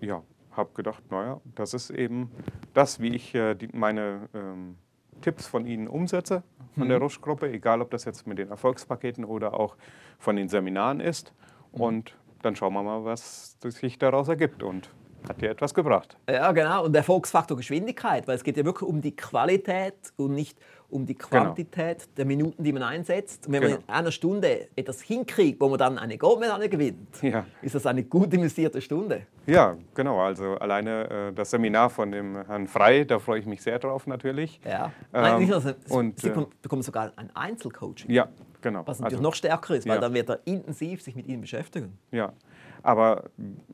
[0.00, 0.24] ja,
[0.56, 2.32] habe gedacht, naja, das ist eben
[2.74, 4.76] das, wie ich äh, die, meine ähm,
[5.22, 6.42] Tipps von Ihnen umsetze,
[6.76, 7.04] von der mhm.
[7.04, 9.76] Rusch-Gruppe, egal ob das jetzt mit den Erfolgspaketen oder auch
[10.18, 11.32] von den Seminaren ist.
[11.72, 11.80] Mhm.
[11.80, 14.62] Und dann schauen wir mal, was sich daraus ergibt.
[14.62, 14.90] Und
[15.28, 16.16] hat dir etwas gebracht.
[16.28, 16.84] Ja, genau.
[16.84, 20.58] Und der Erfolgsfaktor Geschwindigkeit, weil es geht ja wirklich um die Qualität und nicht
[20.92, 21.28] um die genau.
[21.28, 22.10] Quantität genau.
[22.16, 23.46] der Minuten, die man einsetzt.
[23.46, 23.74] Und wenn genau.
[23.74, 27.46] man in einer Stunde etwas hinkriegt, wo man dann eine Goldmedaille gewinnt, ja.
[27.62, 29.22] ist das eine gut investierte Stunde.
[29.46, 30.20] Ja, genau.
[30.20, 34.06] Also alleine äh, das Seminar von dem Herrn Frei, da freue ich mich sehr drauf
[34.06, 34.60] natürlich.
[34.64, 34.92] Ja.
[35.12, 38.10] Nein, nicht nur, ähm, und, Sie äh, bekommen sogar ein Einzelcoaching.
[38.10, 38.28] Ja,
[38.60, 38.82] genau.
[38.86, 40.00] Was natürlich also, noch stärker ist, weil ja.
[40.00, 41.98] dann wird er intensiv sich mit Ihnen beschäftigen.
[42.10, 42.34] Ja.
[42.82, 43.30] Aber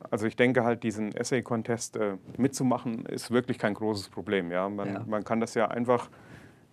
[0.09, 4.51] also ich denke halt, diesen Essay-Contest äh, mitzumachen, ist wirklich kein großes Problem.
[4.51, 4.69] Ja?
[4.69, 5.03] Man, ja.
[5.07, 6.09] man kann das ja einfach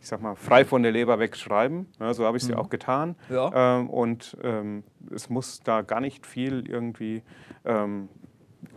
[0.01, 1.87] ich sag mal, frei von der Leber wegschreiben.
[1.99, 2.55] Ja, so habe ich es mhm.
[2.55, 3.16] ja auch getan.
[3.29, 3.79] Ja.
[3.79, 7.22] Ähm, und ähm, es muss da gar nicht viel irgendwie
[7.64, 8.09] ähm,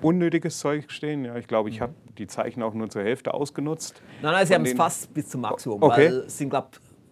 [0.02, 1.26] unnötiges Zeug stehen.
[1.26, 1.84] Ja, ich glaube, ich mhm.
[1.84, 4.02] habe die Zeichen auch nur zur Hälfte ausgenutzt.
[4.22, 5.84] Nein, nein, Sie haben es fast bis zum Maximum.
[5.84, 6.08] Okay.
[6.08, 6.69] Weil es sind, glaube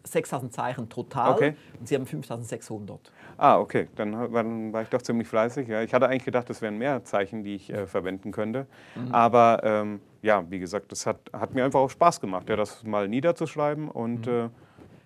[0.08, 1.56] 6000 Zeichen total okay.
[1.80, 3.12] und Sie haben 5600.
[3.38, 5.68] Ah, okay, dann, dann, war ich doch ziemlich fleißig.
[5.68, 8.66] Ja, ich hatte eigentlich gedacht, es wären mehr Zeichen, die ich äh, verwenden könnte.
[8.96, 9.12] Mhm.
[9.12, 12.84] Aber ähm, ja, wie gesagt, das hat, hat, mir einfach auch Spaß gemacht, ja, das
[12.84, 14.26] mal niederzuschreiben und.
[14.26, 14.34] Mhm.
[14.34, 14.50] Äh,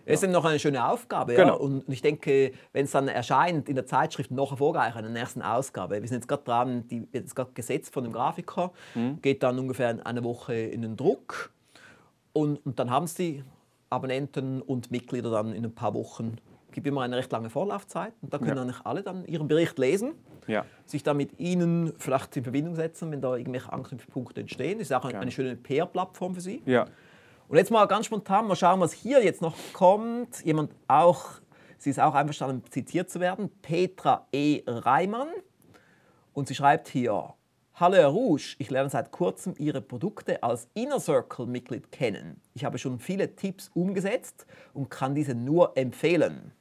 [0.03, 1.35] es ist noch eine schöne Aufgabe.
[1.35, 1.53] Genau.
[1.53, 1.53] Ja?
[1.53, 5.41] Und ich denke, wenn es dann erscheint in der Zeitschrift noch erfolgreicher, in der nächsten
[5.41, 9.21] Ausgabe, wir sind jetzt gerade dran, die wird jetzt gerade gesetzt von dem Grafiker, mhm.
[9.21, 11.51] geht dann ungefähr eine Woche in den Druck.
[12.33, 13.43] Und, und dann haben sie
[13.91, 16.37] Abonnenten und Mitglieder dann in ein paar Wochen
[16.71, 18.63] gibt immer eine recht lange Vorlaufzeit und da können ja.
[18.63, 20.13] eigentlich alle dann ihren Bericht lesen,
[20.47, 20.65] ja.
[20.85, 24.79] sich dann mit Ihnen vielleicht in Verbindung setzen, wenn da irgendwelche Anknüpfpunkte entstehen.
[24.79, 26.61] Das ist auch eine, eine schöne PR-Plattform für Sie.
[26.65, 26.87] Ja.
[27.47, 30.43] Und jetzt mal ganz spontan, mal schauen, was hier jetzt noch kommt.
[30.45, 31.25] Jemand auch,
[31.77, 34.63] sie ist auch einverstanden, zitiert zu werden, Petra E.
[34.65, 35.27] Reimann.
[36.33, 37.33] Und sie schreibt hier,
[37.81, 42.39] Hallo Herr Rouge, ich lerne seit kurzem Ihre Produkte als Inner Circle-Mitglied kennen.
[42.53, 46.51] Ich habe schon viele Tipps umgesetzt und kann diese nur empfehlen.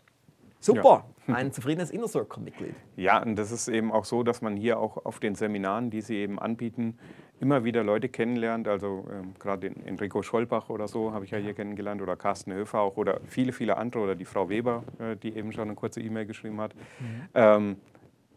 [0.60, 1.34] Super, ja.
[1.34, 2.74] ein zufriedenes Inner Circle-Mitglied.
[2.96, 6.00] Ja, und das ist eben auch so, dass man hier auch auf den Seminaren, die
[6.00, 6.98] sie eben anbieten,
[7.38, 8.66] immer wieder Leute kennenlernt.
[8.66, 12.80] Also ähm, gerade Enrico Schollbach oder so habe ich ja hier kennengelernt oder Carsten Höfer
[12.80, 16.00] auch oder viele, viele andere oder die Frau Weber, äh, die eben schon eine kurze
[16.00, 16.74] E-Mail geschrieben hat.
[16.74, 17.28] Mhm.
[17.34, 17.76] Ähm,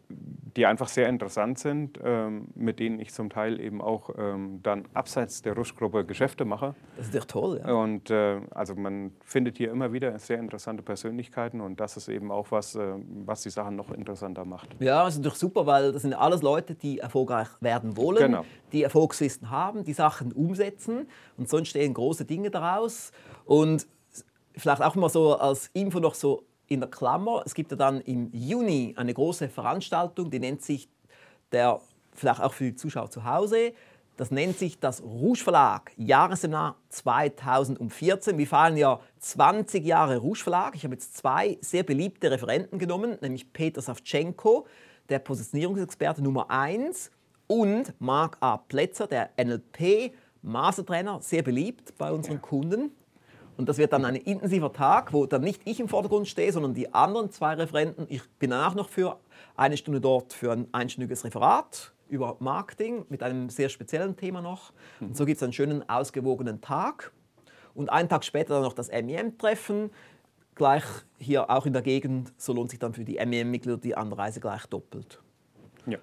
[0.08, 4.84] die einfach sehr interessant sind, ähm, mit denen ich zum Teil eben auch ähm, dann
[4.94, 6.74] abseits der Rusch-Gruppe Geschäfte mache.
[6.96, 7.72] Das ist doch toll, ja.
[7.74, 12.30] Und äh, also man findet hier immer wieder sehr interessante Persönlichkeiten und das ist eben
[12.30, 12.92] auch was, äh,
[13.24, 14.76] was die Sachen noch interessanter macht.
[14.78, 18.44] Ja, das ist natürlich super, weil das sind alles Leute, die erfolgreich werden wollen, Genau.
[18.72, 23.10] die Erfolgswissen haben, die Sachen umsetzen und so entstehen große Dinge daraus.
[23.44, 23.86] Und
[24.56, 28.00] vielleicht auch mal so als Info noch so in der Klammer, es gibt ja dann
[28.00, 30.88] im Juni eine große Veranstaltung, die nennt sich
[31.52, 31.80] der,
[32.12, 33.72] vielleicht auch für die Zuschauer zu Hause,
[34.16, 38.38] das nennt sich das Rouge Verlag Jahresseminar 2014.
[38.38, 40.76] Wir feiern ja 20 Jahre Rouge Verlag.
[40.76, 44.68] Ich habe jetzt zwei sehr beliebte Referenten genommen, nämlich Peter Savchenko,
[45.08, 47.10] der Positionierungsexperte Nummer 1
[47.48, 48.58] und Marc A.
[48.58, 52.92] Plätzer, der NLP Mastertrainer, sehr beliebt bei unseren Kunden.
[53.56, 56.74] Und das wird dann ein intensiver Tag, wo dann nicht ich im Vordergrund stehe, sondern
[56.74, 58.06] die anderen zwei Referenten.
[58.08, 59.18] Ich bin danach noch für
[59.56, 64.72] eine Stunde dort für ein einstündiges Referat über Marketing mit einem sehr speziellen Thema noch.
[65.00, 67.12] Und so gibt es einen schönen, ausgewogenen Tag.
[67.74, 69.90] Und einen Tag später dann noch das MEM-Treffen,
[70.54, 70.84] gleich
[71.18, 72.32] hier auch in der Gegend.
[72.36, 75.20] So lohnt sich dann für die MEM-Mitglieder die Anreise gleich doppelt.
[75.86, 75.98] Ja.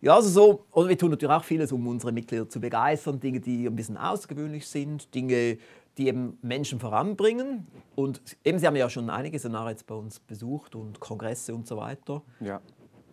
[0.00, 3.20] Ja, also so, oder wir tun natürlich auch vieles, um unsere Mitglieder zu begeistern.
[3.20, 5.58] Dinge, die ein bisschen außergewöhnlich sind, Dinge,
[5.98, 7.66] die eben Menschen voranbringen.
[7.94, 11.66] Und eben, Sie haben ja schon einige Seminare jetzt bei uns besucht und Kongresse und
[11.66, 12.22] so weiter.
[12.40, 12.60] Ja.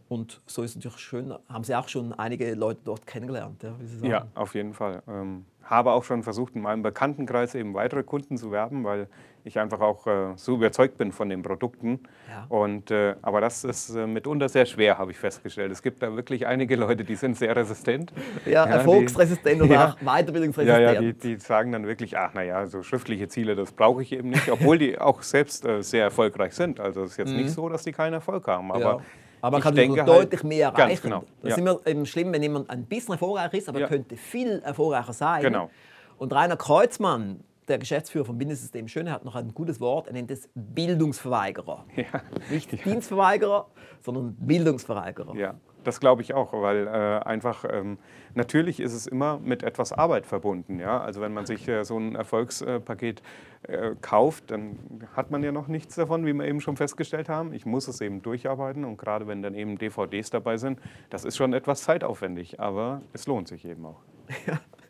[0.08, 3.76] Und so ist es natürlich schön, haben Sie auch schon einige Leute dort kennengelernt, ja.
[4.02, 5.04] Ja, auf jeden Fall.
[5.08, 9.08] Ähm, habe auch schon versucht, in meinem Bekanntenkreis eben weitere Kunden zu werben, weil
[9.44, 12.00] ich einfach auch äh, so überzeugt bin von den Produkten.
[12.30, 12.46] Ja.
[12.50, 15.72] Und, äh, aber das ist äh, mitunter sehr schwer, habe ich festgestellt.
[15.72, 18.12] Es gibt da wirklich einige Leute, die sind sehr resistent.
[18.46, 19.90] Ja, die- erfolgsresistent oder Ja.
[19.90, 20.82] auch weiterbildungsresistent.
[20.84, 24.12] Ja, ja, die, die sagen dann wirklich, ach naja, so schriftliche Ziele, das brauche ich
[24.12, 26.80] eben nicht, obwohl die auch selbst äh, sehr erfolgreich sind.
[26.80, 28.72] Also es ist jetzt nicht so, dass die keinen Erfolg haben.
[28.72, 29.00] Aber, Mhm.
[29.00, 29.06] Ja.
[29.42, 31.02] Aber man kann denke natürlich halt- deutlich mehr Ganz erreichen.
[31.04, 31.24] genau.
[31.42, 31.64] Das ist ja.
[31.72, 33.88] immer eben schlimm, wenn jemand ein bisschen erfolgreich ist, aber Ja.
[33.88, 35.42] könnte viel erfolgreicher sein.
[35.44, 35.70] Genau.
[36.18, 40.08] Und Rainer Kreuzmann, der Geschäftsführer vom Bindesystem Schöne, hat noch ein gutes Wort.
[40.08, 41.86] Er nennt es Bildungsverweigerer.
[41.96, 42.22] Ja.
[42.50, 43.68] Nicht Dienstverweigerer,
[44.02, 45.36] sondern Bildungsverweigerer.
[45.36, 46.90] Ja, das glaube ich auch, weil äh,
[47.26, 47.98] einfach ähm,
[48.34, 50.80] natürlich ist es immer mit etwas Arbeit verbunden.
[50.80, 51.00] Ja?
[51.02, 53.22] Also wenn man sich äh, so ein Erfolgspaket
[53.64, 54.80] äh, kauft, dann
[55.16, 57.54] hat man ja noch nichts davon, wie wir eben schon festgestellt haben.
[57.54, 60.80] Ich muss es eben durcharbeiten und gerade wenn dann eben DVDs dabei sind,
[61.10, 64.02] das ist schon etwas zeitaufwendig, aber es lohnt sich eben auch.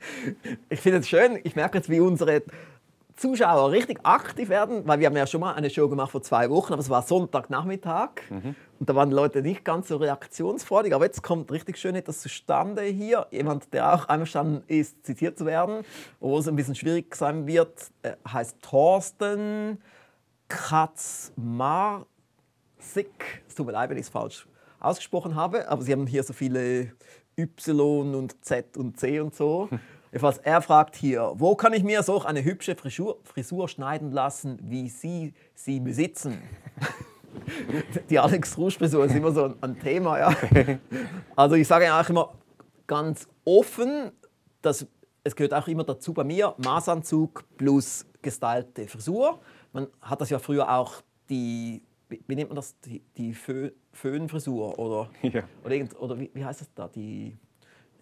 [0.70, 2.44] Ich finde es schön, ich merke jetzt, wie unsere
[3.20, 6.50] Zuschauer richtig aktiv werden, weil wir haben ja schon mal eine Show gemacht vor zwei
[6.50, 8.12] Wochen, aber es war Sonntagnachmittag
[8.80, 12.22] und da waren die Leute nicht ganz so reaktionsfreudig, aber jetzt kommt richtig schön etwas
[12.22, 13.28] zustande hier.
[13.32, 15.84] Jemand, der auch einverstanden ist, zitiert zu werden,
[16.22, 19.82] wo es ein bisschen schwierig sein wird, äh, heißt Thorsten
[20.48, 22.06] Katzmarsik.
[23.48, 24.48] Es tut mir leid, wenn ich es falsch
[24.80, 26.94] ausgesprochen habe, aber Sie haben hier so viele
[27.44, 29.70] Y und Z und C und so.
[30.12, 34.58] Jedenfalls, er fragt hier, wo kann ich mir solch eine hübsche Frisur, Frisur schneiden lassen,
[34.64, 36.42] wie Sie sie besitzen?
[38.10, 40.18] Die Alex Rouge-Frisur ist immer so ein- Thema.
[40.20, 40.36] Ja.
[41.36, 42.34] Also ich sage eigentlich immer
[42.88, 44.12] ganz offen,
[44.62, 44.86] dass
[45.24, 49.40] es gehört auch immer dazu bei mir, Maßanzug plus gestylte Frisur.
[49.74, 50.96] Man hat das ja früher auch
[51.30, 55.44] die, wie nennt man das, die, die Fö Föhnfrisur oder, Ja.
[55.64, 56.88] oder, irgend, oder wie, wie heißt das da?
[56.88, 57.38] Die,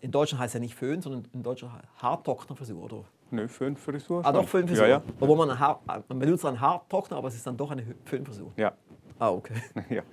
[0.02, 2.84] in Deutschland heißt es ja nicht Föhn, sondern in Deutschland Haartrocknerfrisur.
[2.84, 3.04] Oder?
[3.32, 4.26] Nö, Föhnfrisur?
[4.26, 4.48] Ah, doch.
[4.48, 4.86] Föhnfrisur.
[4.86, 5.04] Ja, ja.
[5.20, 8.54] Obwohl man, ein Haar, man benutzt einen Haartrockner, aber es ist dann doch eine Föhnfrisur.
[8.56, 8.74] Ja.
[9.20, 9.56] Ah, okay.
[9.90, 10.04] ja.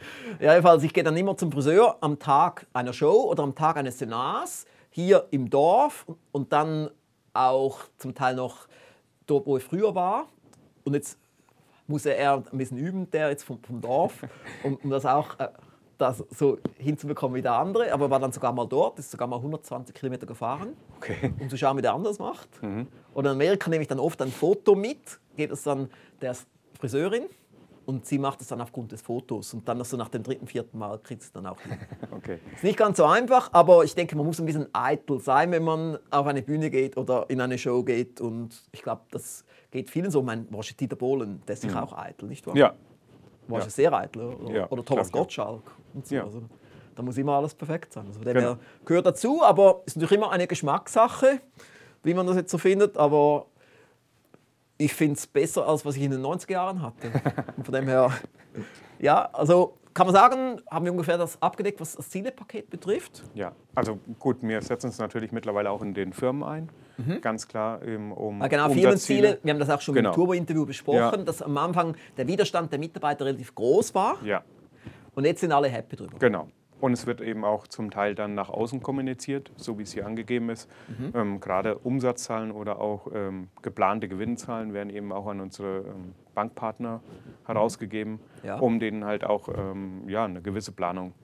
[0.40, 3.76] Ja, jedenfalls, ich gehe dann immer zum Friseur am Tag einer Show oder am Tag
[3.76, 6.88] eines Seminars hier im Dorf und dann
[7.34, 8.66] auch zum Teil noch
[9.26, 10.26] dort, wo ich früher war.
[10.84, 11.18] Und jetzt
[11.86, 14.24] muss er ein bisschen üben, der jetzt vom, vom Dorf,
[14.62, 15.48] um, um das auch äh,
[15.98, 17.92] das so hinzubekommen wie der andere.
[17.92, 21.32] Aber er war dann sogar mal dort, ist sogar mal 120 Kilometer gefahren, Okay.
[21.38, 22.48] um zu schauen, wie der andere das macht.
[22.62, 25.88] Und in Amerika nehme ich dann oft ein Foto mit, gebe es dann
[26.20, 26.34] der
[26.80, 27.24] Friseurin
[27.86, 29.54] und sie macht es dann aufgrund des Fotos.
[29.54, 31.78] Und dann so nach dem dritten, vierten Mal kriegt sie es dann auch hin.
[32.10, 32.38] Okay.
[32.54, 35.64] Ist nicht ganz so einfach, aber ich denke, man muss ein bisschen eitel sein, wenn
[35.64, 38.20] man auf eine Bühne geht oder in eine Show geht.
[38.20, 40.22] Und ich glaube, das geht vielen so.
[40.22, 42.56] Mein Roger Dieter Bohlen, der ist sicher auch eitel, nicht wahr?
[42.56, 42.74] Ja.
[43.48, 43.68] War ja.
[43.68, 44.22] sehr eitel.
[44.34, 45.62] Oder, Ja, oder Thomas glaub Gottschalk.
[45.92, 46.14] Und so.
[46.14, 46.24] Ja.
[46.24, 46.42] Also,
[46.94, 48.06] da muss immer alles perfekt sein.
[48.06, 48.56] Also, dem Genau.
[48.84, 51.40] gehört dazu, aber ist natürlich immer eine Geschmackssache,
[52.02, 52.96] wie man das jetzt so findet.
[52.96, 53.46] Aber
[54.78, 57.10] ich finde es besser, als was ich in den 90er Jahren hatte.
[57.56, 58.10] Und von dem her,
[58.98, 63.22] ja, also kann man sagen, haben wir ungefähr das abgedeckt, was das Zielepaket betrifft.
[63.34, 66.68] Ja, also gut, wir setzen es natürlich mittlerweile auch in den Firmen ein.
[67.22, 68.68] Ganz klar, eben, um Ah, genau.
[68.70, 70.10] Firmenziele, wir haben das auch schon Genau.
[70.10, 71.24] im Turbo-Interview besprochen, Ja.
[71.24, 74.42] dass am Anfang der Widerstand der Mitarbeiter relativ groß war Ja,
[75.14, 76.18] und jetzt sind alle happy drüber.
[76.18, 76.48] genau.
[76.84, 80.04] Und es wird eben auch zum Teil dann nach außen kommuniziert, so wie es hier
[80.04, 80.68] angegeben ist.
[80.86, 81.12] Mhm.
[81.14, 87.00] Ähm, gerade Umsatzzahlen oder auch ähm, geplante Gewinnzahlen werden eben auch an unsere ähm, Bankpartner
[87.46, 88.58] herausgegeben, ja.
[88.58, 91.14] um denen halt auch ähm, ja, eine gewisse Planung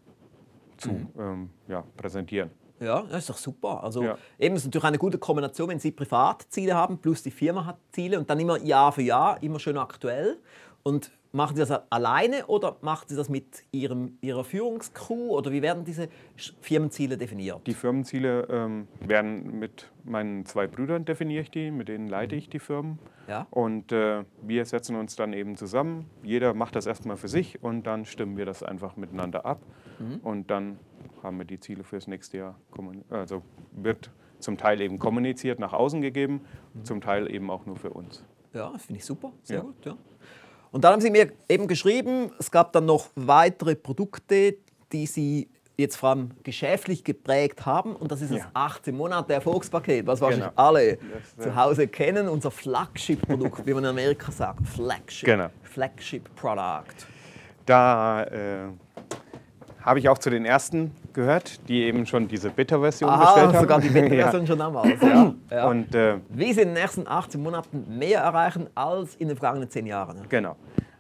[0.79, 1.09] zu mhm.
[1.19, 2.51] Ähm, ja, präsentieren.
[2.81, 3.85] Ja, das ist doch super.
[3.85, 4.17] Also ja.
[4.39, 8.19] eben ist natürlich eine gute Kombination, wenn Sie Privatziele haben, plus die Firma hat Ziele
[8.19, 10.39] und dann immer Jahr für Jahr, immer schön aktuell.
[10.83, 15.63] Und Machen Sie das alleine oder machen Sie das mit Ihrem, Ihrer Führungscrew oder wie
[15.63, 16.09] werden diese
[16.61, 17.65] Firmenziele definiert?
[17.69, 22.49] Die Firmenziele ähm, werden mit meinen zwei Brüdern definiere ich die, mit denen leite ich
[22.49, 22.99] die Firmen.
[23.29, 23.47] Ja.
[23.51, 26.11] Und äh, wir setzen uns dann eben zusammen.
[26.25, 29.61] Jeder macht das erstmal für sich und dann stimmen wir das einfach miteinander ab.
[30.01, 30.21] Mhm.
[30.25, 30.81] Und dann
[31.23, 32.57] haben wir die Ziele fürs nächste Jahr.
[33.09, 36.41] Also wird zum Teil eben kommuniziert, nach außen gegeben,
[36.75, 36.85] mhm.
[36.85, 38.25] zum Teil eben auch nur für uns.
[38.53, 39.63] Ja, das finde ich super, sehr ja.
[39.63, 39.87] gut.
[39.87, 39.97] Ja.
[40.73, 44.57] Und dann haben Sie mir eben geschrieben, es gab dann noch weitere Produkte,
[44.93, 47.97] die Sie jetzt vor allem geschäftlich geprägt haben.
[47.97, 50.63] Und das ist das 18 Monate Erfolgspaket, was wahrscheinlich genau.
[50.63, 52.29] alle das, zu Hause kennen.
[52.29, 54.69] Unser Flagship-Produkt, wie man in Amerika sagt.
[54.69, 55.27] Flagship.
[55.27, 55.49] Genau.
[55.63, 57.07] Flagship Product.
[57.67, 58.69] Da äh,
[59.83, 63.59] habe ich auch zu den ersten gehört, die eben schon diese Beta-Version bestellt haben.
[63.61, 64.47] sogar die Beta-Version ja.
[64.47, 65.01] schon damals.
[65.01, 65.35] Ja.
[65.51, 65.69] ja.
[65.69, 69.71] Und, äh, Wie Sie in den nächsten 18 Monaten mehr erreichen als in den vergangenen
[69.71, 70.23] 10 Jahren.
[70.29, 70.57] Genau.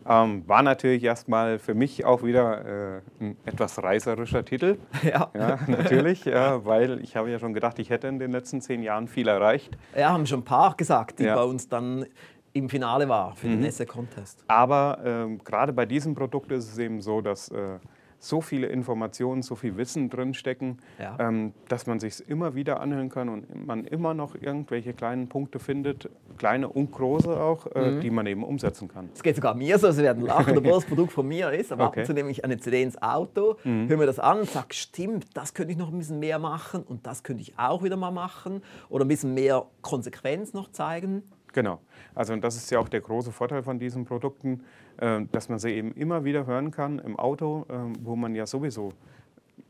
[0.08, 4.78] Ähm, war natürlich erstmal für mich auch wieder äh, ein etwas reißerischer Titel.
[5.02, 5.30] Ja.
[5.34, 8.82] ja natürlich, ja, weil ich habe ja schon gedacht, ich hätte in den letzten zehn
[8.82, 9.76] Jahren viel erreicht.
[9.96, 11.36] Ja, haben schon ein paar gesagt, die ja.
[11.36, 12.06] bei uns dann
[12.52, 13.60] im Finale war für mhm.
[13.60, 14.44] den Essay Contest.
[14.48, 17.78] Aber ähm, gerade bei diesem Produkt ist es eben so, dass äh,
[18.20, 21.16] so viele Informationen, so viel Wissen drinstecken, ja.
[21.18, 25.58] ähm, dass man sich immer wieder anhören kann und man immer noch irgendwelche kleinen Punkte
[25.58, 28.00] findet, kleine und große auch, äh, mhm.
[28.02, 29.08] die man eben umsetzen kann.
[29.14, 31.86] Es geht sogar mir so, Sie werden lachen, obwohl das Produkt von mir ist, aber
[31.86, 32.00] okay.
[32.00, 33.88] ab und zu nehme ich eine CD ins Auto, mhm.
[33.88, 36.82] höre mir das an und sage, stimmt, das könnte ich noch ein bisschen mehr machen
[36.82, 41.22] und das könnte ich auch wieder mal machen oder ein bisschen mehr Konsequenz noch zeigen.
[41.52, 41.80] Genau.
[42.14, 44.62] Also und das ist ja auch der große Vorteil von diesen Produkten,
[45.32, 48.92] dass man sie eben immer wieder hören kann im Auto, äh, wo man ja sowieso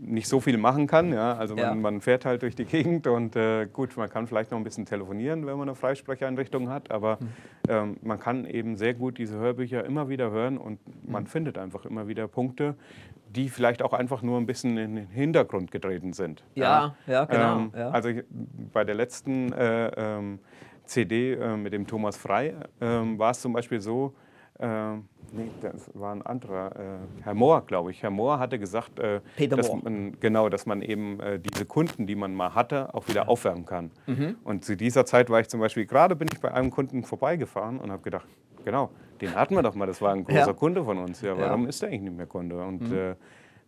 [0.00, 1.12] nicht so viel machen kann.
[1.12, 1.34] Ja?
[1.34, 1.74] Also man, ja.
[1.74, 4.86] man fährt halt durch die Gegend und äh, gut, man kann vielleicht noch ein bisschen
[4.86, 7.28] telefonieren, wenn man eine Freisprecheinrichtung hat, aber mhm.
[7.68, 11.28] ähm, man kann eben sehr gut diese Hörbücher immer wieder hören und man mhm.
[11.28, 12.74] findet einfach immer wieder Punkte,
[13.28, 16.42] die vielleicht auch einfach nur ein bisschen in den Hintergrund getreten sind.
[16.54, 17.58] Ja, ja, ja genau.
[17.58, 17.90] Ähm, ja.
[17.90, 18.10] Also
[18.72, 20.38] bei der letzten äh, ähm,
[20.84, 24.14] CD äh, mit dem Thomas Frei ähm, war es zum Beispiel so,
[24.60, 24.96] äh,
[25.32, 28.02] nee, das war ein anderer, äh, Herr Mohr, glaube ich.
[28.02, 32.14] Herr Mohr hatte gesagt, äh, dass man, genau, dass man eben äh, diese Kunden, die
[32.14, 33.90] man mal hatte, auch wieder aufwärmen kann.
[34.06, 34.36] Mhm.
[34.44, 37.78] Und zu dieser Zeit war ich zum Beispiel, gerade bin ich bei einem Kunden vorbeigefahren
[37.78, 38.26] und habe gedacht,
[38.64, 40.52] genau, den hatten wir doch mal, das war ein großer ja.
[40.52, 41.20] Kunde von uns.
[41.22, 41.68] Ja, warum ja.
[41.68, 42.62] ist der eigentlich nicht mehr Kunde?
[42.62, 42.96] Und mhm.
[42.96, 43.14] Äh,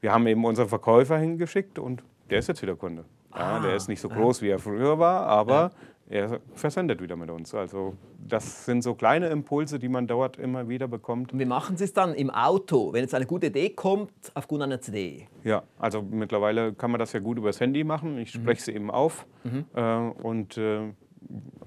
[0.01, 3.05] wir haben eben unseren Verkäufer hingeschickt und der ist jetzt wieder Kunde.
[3.35, 5.71] Ja, ah, der ist nicht so groß, wie er früher war, aber
[6.13, 7.55] er versendet wieder mit uns.
[7.55, 7.95] Also
[8.29, 11.33] das sind so kleine Impulse, die man dort immer wieder bekommt.
[11.33, 14.63] Und wie machen Sie es dann im Auto, wenn jetzt eine gute Idee kommt aufgrund
[14.63, 15.27] einer CD?
[15.43, 18.19] Ja, also mittlerweile kann man das ja gut übers Handy machen.
[18.19, 18.43] Ich mhm.
[18.43, 19.65] spreche sie eben auf mhm.
[19.75, 20.93] äh, und äh,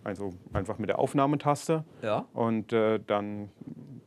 [0.03, 1.83] also einfach mit der Aufnahmetaste.
[2.03, 2.25] Ja.
[2.33, 3.49] Und äh, dann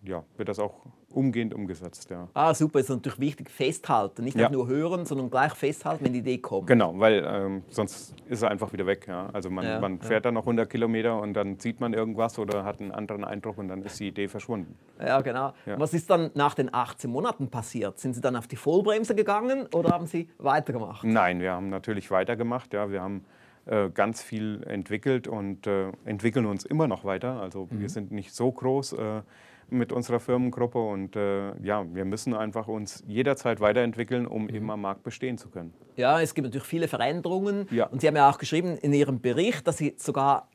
[0.05, 0.87] ja, wird das auch
[1.19, 2.11] umgehend umgesetzt.
[2.11, 2.29] Ja.
[2.33, 4.23] Ah, super, ist natürlich wichtig, festhalten.
[4.23, 4.49] Nicht ja.
[4.49, 6.69] nur hören, sondern gleich festhalten, wenn die Idee kommt.
[6.69, 9.07] Genau, weil ähm, sonst ist er einfach wieder weg.
[9.09, 9.29] Ja.
[9.33, 12.65] Also man, ja, man fährt dann noch 100 Kilometer und dann sieht man irgendwas oder
[12.65, 14.77] hat einen anderen Eindruck und dann ist die Idee verschwunden.
[15.01, 15.53] Ja, genau.
[15.77, 17.99] Was ist dann nach den 18 Monaten passiert?
[17.99, 21.03] Sind Sie dann auf die Vollbremse gegangen oder haben Sie weitergemacht?
[21.03, 22.73] Nein, wir haben natürlich weitergemacht.
[22.73, 22.91] Ja.
[22.91, 23.25] Wir haben
[23.67, 27.41] äh, ganz viel entwickelt und äh, entwickeln uns immer noch weiter.
[27.41, 27.81] Also mhm.
[27.81, 28.95] wir sind nicht so groß.
[28.95, 29.23] Äh,
[29.71, 34.51] mit unserer Firmengruppe und äh, ja, wir müssen einfach uns jederzeit weiterentwickeln, um mhm.
[34.51, 35.75] eben am Markt bestehen zu können.
[35.97, 37.87] Ja, es gibt natürlich viele Veränderungen ja.
[37.87, 40.49] und Sie haben ja auch geschrieben in Ihrem Bericht, dass Sie sogar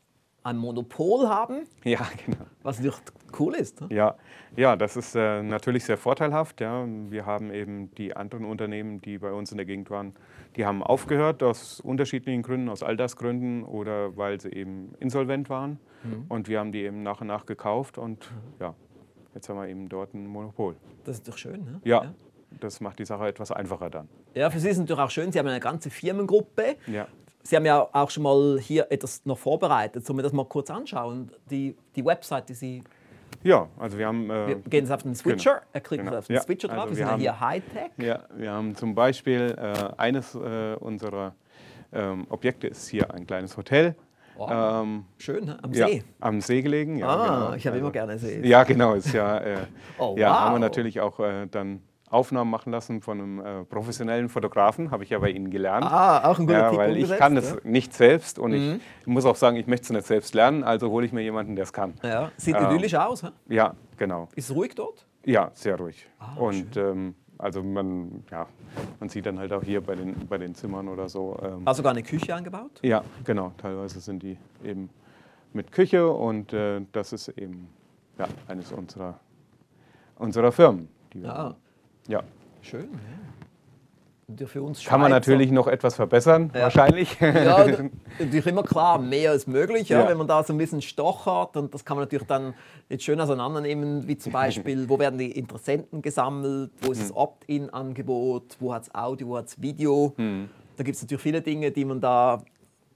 [0.43, 1.63] ein Monopol haben.
[1.83, 2.45] Ja, genau.
[2.61, 3.01] Was natürlich
[3.39, 3.81] cool ist.
[3.81, 3.87] Ne?
[3.91, 4.15] Ja,
[4.55, 6.61] ja, das ist äh, natürlich sehr vorteilhaft.
[6.61, 6.85] Ja.
[7.09, 10.13] Wir haben eben die anderen Unternehmen, die bei uns in der Gegend waren,
[10.55, 15.79] die haben aufgehört aus unterschiedlichen Gründen, aus Altersgründen oder weil sie eben insolvent waren.
[16.03, 16.25] Mhm.
[16.29, 18.53] Und wir haben die eben nach und nach gekauft und mhm.
[18.59, 18.75] ja,
[19.33, 20.75] Jetzt haben wir eben dort ein Monopol.
[21.03, 21.81] Das ist doch schön, ne?
[21.83, 22.13] Ja, ja.
[22.59, 24.07] das macht die Sache etwas einfacher dann.
[24.33, 26.75] Ja, für Sie ist es natürlich auch schön, Sie haben eine ganze Firmengruppe.
[26.87, 27.07] Ja.
[27.41, 30.05] Sie haben ja auch schon mal hier etwas noch vorbereitet.
[30.05, 31.29] Sollen wir das mal kurz anschauen?
[31.49, 32.83] Die, die Website, die Sie
[33.43, 34.29] ja, also wir haben.
[34.29, 35.65] Äh, wir gehen jetzt auf den Switcher, genau.
[35.73, 36.17] er kriegt genau.
[36.17, 36.41] auf den ja.
[36.41, 36.79] Switcher drauf.
[36.79, 37.91] Also wir, wir sind haben, hier Hightech.
[37.97, 41.35] Ja, wir haben zum Beispiel äh, eines äh, unserer
[41.91, 43.95] ähm, Objekte ist hier ein kleines Hotel.
[44.35, 44.81] Wow.
[44.83, 45.97] Ähm, Schön, am See.
[45.97, 47.07] Ja, am See gelegen, ja.
[47.07, 47.53] Ah, genau.
[47.55, 48.41] ich habe also, immer gerne See.
[48.47, 48.93] Ja, genau.
[48.93, 49.57] Ist ja, äh,
[49.97, 50.39] oh, ja, wow.
[50.39, 55.03] haben wir natürlich auch äh, dann Aufnahmen machen lassen von einem äh, professionellen Fotografen, habe
[55.03, 55.85] ich ja bei Ihnen gelernt.
[55.85, 58.79] Ah, auch ein guter ja, weil ich umgesetzt, kann es nicht selbst und Mhm.
[59.01, 61.55] ich muss auch sagen, ich möchte es nicht selbst lernen, also hole ich mir jemanden,
[61.55, 61.95] der es kann.
[62.03, 63.23] Ja, sieht Ähm, idyllisch aus.
[63.23, 63.29] Hä?
[63.49, 64.29] Ja, genau.
[64.35, 65.07] Ist es ruhig dort?
[65.25, 66.07] Ja, sehr ruhig.
[66.19, 68.47] Ah, und ähm, also man, ja,
[68.99, 71.37] man sieht dann halt auch hier bei den, bei den Zimmern oder so.
[71.43, 72.79] Ähm, Hast du sogar eine Küche eingebaut?
[72.81, 73.51] ja, genau.
[73.57, 74.89] Teilweise sind die eben
[75.51, 77.67] mit Küche und äh, das ist eben
[78.17, 79.19] ja, eines unserer,
[80.17, 80.87] unserer Firmen.
[81.13, 81.35] Die wir Ja.
[81.37, 81.55] haben.
[82.07, 82.23] ja.
[82.61, 82.87] Schön.
[82.91, 83.42] Ja.
[84.45, 86.61] Für uns Kann man Schweizer- natürlich noch etwas verbessern, Ja.
[86.63, 87.19] wahrscheinlich.
[87.19, 87.65] Ja,
[88.19, 90.09] natürlich immer klar, mehr ist möglich, ja, Ja.
[90.09, 91.57] wenn man da so ein bisschen stochert.
[91.57, 92.53] Und das kann man natürlich dann
[92.89, 97.07] jetzt schön auseinandernehmen, wie zum Beispiel, wo werden die Interessenten gesammelt, wo ist Hm.
[97.09, 100.13] das Opt-in-Angebot, wo hat es Audio, wo hat es Video.
[100.15, 100.49] Hm.
[100.77, 102.41] Da gibt es natürlich viele Dinge, die man da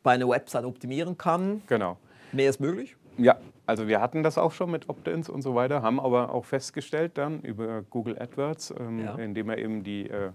[0.03, 1.61] bei einer Website optimieren kann.
[1.67, 1.97] genau.
[2.31, 2.95] Mehr ist möglich.
[3.17, 6.45] Ja, also wir hatten das auch schon mit Opt-ins und so weiter, haben aber auch
[6.45, 10.29] festgestellt dann über Google AdWords, ähm, indem wir eben die äh,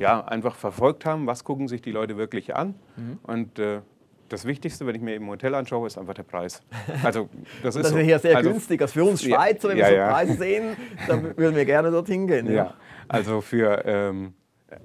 [0.00, 2.74] ja, einfach verfolgt haben, was gucken sich die Leute wirklich an.
[2.96, 3.18] Mhm.
[3.22, 3.80] Und äh,
[4.28, 6.62] das Wichtigste, wenn ich mir im Hotel anschaue, ist einfach der Preis.
[7.02, 7.28] Also
[7.62, 8.80] das ist Das ist hier sehr also, günstig.
[8.80, 10.08] Also für uns Ja, Schweizer, wenn ja, wir so ja.
[10.12, 10.76] Preise sehen,
[11.08, 12.52] dann würden wir gerne dorthin gehen.
[12.52, 12.74] Ja,
[13.08, 13.82] also für.
[13.84, 14.34] Ähm,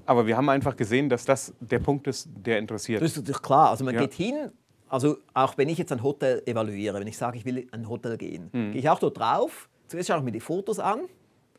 [0.07, 3.03] aber wir haben einfach gesehen, dass das der Punkt ist, der interessiert.
[3.03, 3.69] Das ist natürlich klar.
[3.69, 4.01] Also man Ja.
[4.01, 4.51] geht hin,
[4.89, 7.87] also auch wenn ich jetzt ein Hotel evaluiere, wenn ich sage, ich will in ein
[7.87, 8.71] Hotel gehen, Mhm.
[8.71, 9.69] gehe ich auch dort drauf.
[9.87, 11.01] Zuerst schaue ich mir die Fotos an,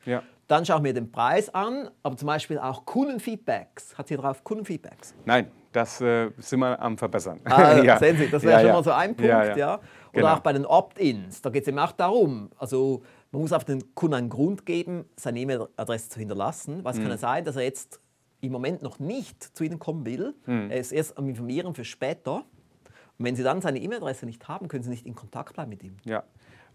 [0.05, 0.25] ja.
[0.49, 3.97] Dann schaue ich mir den Preis an, aber zum Beispiel auch Kundenfeedbacks.
[3.99, 5.15] Hat hier drauf Kundenfeedbacks?
[5.25, 7.41] Nein, das äh, sind wir am Verbessern.
[7.45, 7.99] Ah, Ja.
[7.99, 8.73] Sehen Sie, das wäre Ja, schon ja.
[8.75, 9.29] mal so ein Punkt.
[9.29, 9.75] Ja, Ja.
[9.77, 9.83] Oder
[10.13, 10.33] Genau.
[10.35, 13.95] auch bei den Opt-ins, da geht es eben auch darum, also man muss auf den
[13.95, 17.03] Kunden einen Grund geben, seine E-Mail-Adresse zu hinterlassen, es Mhm.
[17.03, 18.01] kann ja sein, dass er jetzt
[18.41, 20.35] im Moment noch nicht zu Ihnen kommen will.
[20.47, 20.71] Mhm.
[20.71, 22.45] Er ist erst am Informieren für später.
[23.19, 25.83] Und wenn Sie dann seine E-Mail-Adresse nicht haben, können Sie nicht in Kontakt bleiben mit
[25.83, 25.97] ihm.
[26.05, 26.23] Ja.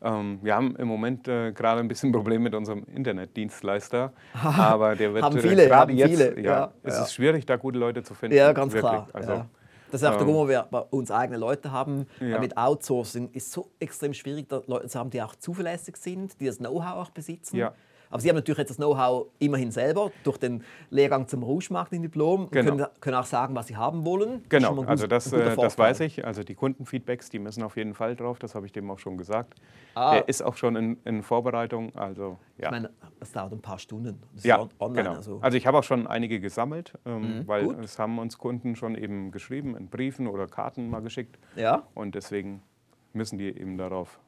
[0.03, 5.13] Ähm, wir haben im Moment äh, gerade ein bisschen Problem mit unserem Internetdienstleister, aber der
[5.13, 7.03] wird Haben äh, viele, gerade haben jetzt, viele, ja, ja, es ja.
[7.03, 8.35] ist schwierig, da gute Leute zu finden.
[8.35, 8.91] Ja, ganz wirklich.
[8.91, 9.07] klar.
[9.13, 9.47] Also, ja.
[9.91, 12.07] Das ist auch der ähm, Grund, wo wir bei uns eigene Leute haben.
[12.19, 12.33] Ja.
[12.33, 16.45] Weil mit Outsourcing ist so extrem schwierig, Leute zu haben, die auch zuverlässig sind, die
[16.45, 17.57] das Know-how auch besitzen.
[17.57, 17.73] Ja.
[18.11, 22.51] Aber Sie haben natürlich jetzt das Know-how immerhin selber durch den Lehrgang zum Rouge-Marketing-Diplom und
[22.51, 22.71] Genau.
[22.71, 24.41] können, können auch sagen, was Sie haben wollen.
[24.43, 26.25] Das Genau, also gut- das, ein guter äh, das weiß ich.
[26.25, 28.37] Also die Kundenfeedbacks, die müssen auf jeden Fall drauf.
[28.39, 29.55] Das habe ich dem auch schon gesagt.
[29.95, 30.11] Ah.
[30.15, 31.95] Der ist auch schon in, in Vorbereitung.
[31.95, 32.65] Also ja.
[32.65, 32.89] Ich meine,
[33.19, 34.21] das dauert ein paar Stunden.
[34.35, 35.03] Das ja, on- online.
[35.03, 35.15] genau.
[35.15, 35.39] Also.
[35.41, 37.79] Also ich habe auch schon einige gesammelt, ähm, weil gut.
[37.83, 41.39] es haben uns Kunden schon eben geschrieben, in Briefen oder Karten mal geschickt.
[41.55, 41.83] ja.
[41.93, 42.61] Und deswegen
[43.13, 44.19] müssen die eben darauf.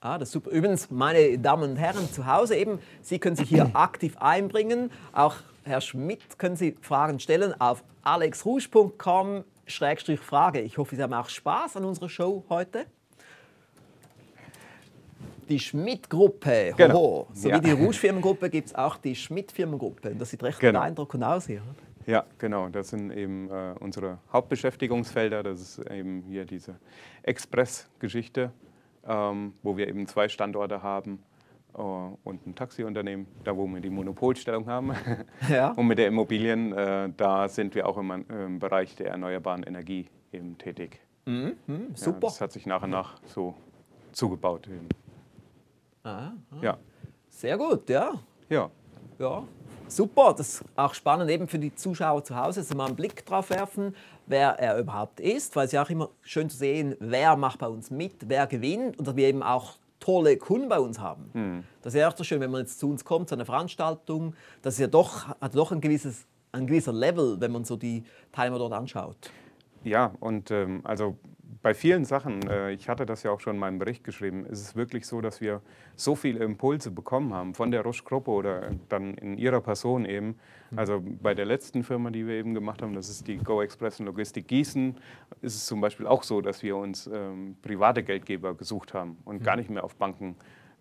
[0.00, 0.50] Ah, das ist super.
[0.50, 4.90] Übrigens, meine Damen und Herren zu Hause eben, Sie können sich hier aktiv einbringen.
[5.12, 10.60] Auch Herr Schmidt können Sie Fragen stellen auf alexrusch.com-frage.
[10.60, 12.86] Ich hoffe, Sie haben auch Spaß an unserer Show heute.
[15.48, 16.94] Die Schmidt-Gruppe, Genau.
[16.94, 17.26] hoho.
[17.32, 17.56] So Ja.
[17.56, 20.14] wie die Rouge-Firmengruppe gibt es auch die Schmidt-Firmengruppe.
[20.14, 20.80] Das sieht recht Genau.
[20.80, 21.62] beeindruckend aus hier.
[22.04, 22.68] Ja, genau.
[22.68, 25.42] Das sind eben äh, unsere Hauptbeschäftigungsfelder.
[25.42, 26.76] Das ist eben hier diese
[27.22, 28.52] Express-Geschichte,
[29.06, 31.22] ähm, wo wir eben zwei Standorte haben
[31.76, 34.92] äh, und ein Taxiunternehmen, da wo wir die Monopolstellung haben.
[35.48, 35.72] Ja.
[35.72, 40.06] Und mit der Immobilien, äh, da sind wir auch im, im Bereich der erneuerbaren Energie
[40.32, 41.00] eben tätig.
[41.26, 41.50] Ja,
[41.94, 42.20] Super.
[42.20, 43.54] das hat sich nach und nach so
[44.12, 44.68] zugebaut.
[44.68, 44.88] Eben.
[46.04, 46.30] Ah,
[46.62, 46.78] Ja,
[47.28, 48.12] sehr gut, ja.
[48.48, 48.70] ja.
[49.18, 49.42] Ja,
[49.88, 50.34] super.
[50.36, 53.26] Das ist auch spannend eben für die Zuschauer zu Hause, dass sie mal einen Blick
[53.26, 53.94] drauf werfen,
[54.26, 57.68] wer er überhaupt ist, weil es ja auch immer schön zu sehen, wer macht bei
[57.68, 61.30] uns mit, wer gewinnt und dass wir eben auch tolle Kunden bei uns haben.
[61.82, 64.34] Das ist ja auch so schön, wenn man jetzt zu uns kommt, zu einer Veranstaltung,
[64.62, 68.04] das ist ja doch, hat doch ein, gewisses, ein gewisser Level, wenn man so die
[68.32, 69.16] Teilnehmer dort anschaut.
[69.84, 71.16] Ja, und ähm, also
[71.62, 74.60] bei vielen Sachen, äh, ich hatte das ja auch schon in meinem Bericht geschrieben, ist
[74.60, 75.62] es wirklich so, dass wir
[75.94, 80.36] so viele Impulse bekommen haben von der Rusch-Gruppe oder dann in ihrer Person eben.
[80.74, 84.00] Also bei der letzten Firma, die wir eben gemacht haben, das ist die Go Express
[84.00, 84.96] und Logistik Gießen,
[85.40, 89.42] ist es zum Beispiel auch so, dass wir uns ähm, private Geldgeber gesucht haben und
[89.42, 90.36] gar nicht mehr auf Banken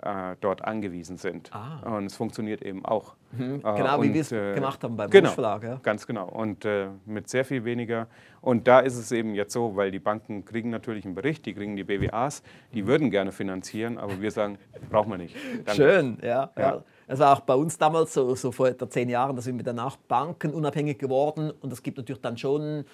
[0.05, 1.51] äh, dort angewiesen sind.
[1.53, 1.97] Ah.
[1.97, 3.15] Und es funktioniert eben auch.
[3.33, 5.63] Äh, Genau wie und, wir es äh, gemacht haben beim genau, Rouge Verlag.
[5.63, 5.79] Ja.
[5.83, 6.29] Ganz genau.
[6.29, 8.07] Und äh, mit sehr viel weniger.
[8.39, 11.53] Und da ist es eben jetzt so, weil die Banken kriegen natürlich einen Bericht, die
[11.53, 12.43] kriegen die BWAs,
[12.73, 14.57] die würden gerne finanzieren, aber wir sagen,
[14.89, 15.35] brauchen wir nicht.
[15.65, 15.73] Danke.
[15.73, 16.51] Schön, ja.
[16.57, 16.83] ja.
[17.07, 19.63] Es war auch bei uns damals so, so vor etwa zehn Jahren, da sind wir
[19.63, 22.85] danach bankenunabhängig geworden und das gibt natürlich dann schon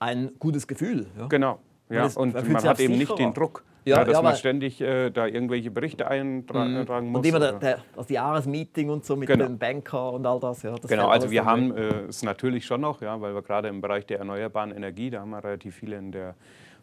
[0.00, 1.06] ein gutes Gefühl.
[1.16, 1.26] Ja.
[1.28, 1.60] Genau.
[1.90, 3.16] Ja, und man hat eben nicht sicherer.
[3.16, 7.18] den Druck, Ja, ja, dass ja, man ständig äh, da irgendwelche Berichte eintragen muss.
[7.18, 9.46] Und immer der, der, das Jahresmeeting und so mit Genau.
[9.46, 10.62] den Banker und all das.
[10.62, 13.68] Ja, das Genau, also wir haben äh, es natürlich schon noch, ja, weil wir gerade
[13.68, 16.34] im Bereich der erneuerbaren Energie, da haben wir relativ viele in der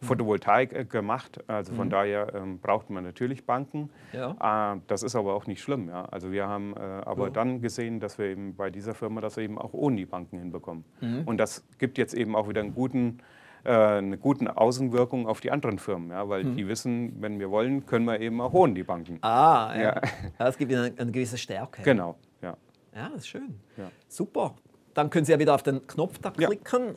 [0.01, 1.39] Photovoltaik äh, gemacht.
[1.47, 3.89] Also von daher ähm, braucht man natürlich Banken.
[4.13, 4.73] Ja.
[4.73, 5.87] Äh, das ist aber auch nicht schlimm.
[5.89, 6.05] Ja.
[6.05, 7.29] Also wir haben äh, aber Ja.
[7.31, 10.83] dann gesehen, dass wir eben bei dieser Firma das eben auch ohne die Banken hinbekommen.
[11.01, 11.23] Mhm.
[11.25, 13.19] Und das gibt jetzt eben auch wieder einen guten,
[13.66, 16.11] äh, eine gute Außenwirkung auf die anderen Firmen.
[16.11, 19.18] Ja, weil die wissen, wenn wir wollen, können wir eben auch ohne die Banken.
[19.22, 19.82] Ah, ja.
[19.82, 20.01] Ja.
[20.39, 20.47] ja.
[20.47, 21.82] Es gibt ihnen eine, eine gewisse Stärke.
[21.82, 22.16] Genau.
[22.41, 22.55] Ja.
[22.95, 23.59] Ja, das ist schön.
[23.76, 23.89] Ja.
[24.07, 24.55] Super.
[24.93, 26.95] Dann können Sie ja wieder auf den Knopf da klicken.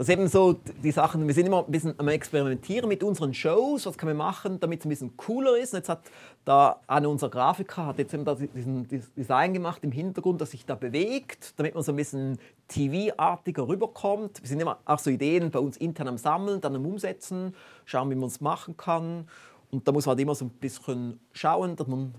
[0.00, 3.34] Das ist eben so die Sachen, wir sind immer ein bisschen am Experimentieren mit unseren
[3.34, 5.74] Shows, was können wir machen, damit es ein bisschen cooler ist.
[5.74, 6.00] Und jetzt hat
[6.46, 10.64] da einer unserer Grafiker hat jetzt eben da diesen Design gemacht im Hintergrund, das sich
[10.64, 12.38] da bewegt, damit man so ein bisschen
[12.68, 14.40] TV-artiger rüberkommt.
[14.40, 18.08] Wir sind immer auch so Ideen bei uns intern am Sammeln, dann am Umsetzen, schauen,
[18.08, 19.28] wie man es machen kann.
[19.70, 22.14] Und da muss man halt immer so ein bisschen schauen, dass man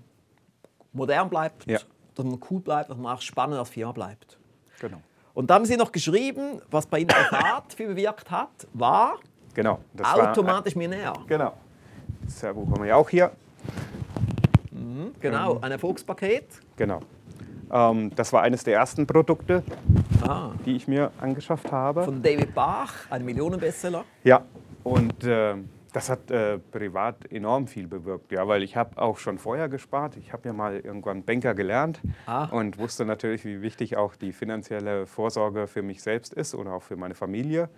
[0.93, 1.79] modern bleibt, Ja.
[2.13, 4.38] dass man cool bleibt, dass man auch spannend als Firma bleibt.
[4.79, 5.01] Genau.
[5.34, 9.15] Und da haben Sie noch geschrieben, was bei Ihnen privat viel bewirkt hat, war
[9.53, 9.79] genau.
[9.93, 11.13] Das war- automatisch Millionär.
[11.27, 11.53] Genau.
[12.23, 13.32] Das Buch haben wir ja auch hier.
[15.19, 16.45] Genau, ein Erfolgspaket.
[16.75, 16.99] Genau.
[17.71, 19.63] Ähm, das war eines der ersten Produkte,
[20.21, 22.03] Ah, die ich mir angeschafft habe.
[22.03, 24.03] von David Bach, ein Millionenbestseller.
[24.23, 24.41] Ja,
[24.84, 25.55] und äh,
[25.93, 30.15] das hat äh, privat enorm viel bewirkt, ja, weil ich habe auch schon vorher gespart.
[30.17, 32.45] Ich habe ja mal irgendwann Banker gelernt Ah.
[32.45, 36.83] und wusste natürlich, wie wichtig auch die finanzielle Vorsorge für mich selbst ist oder auch
[36.83, 37.69] für meine Familie.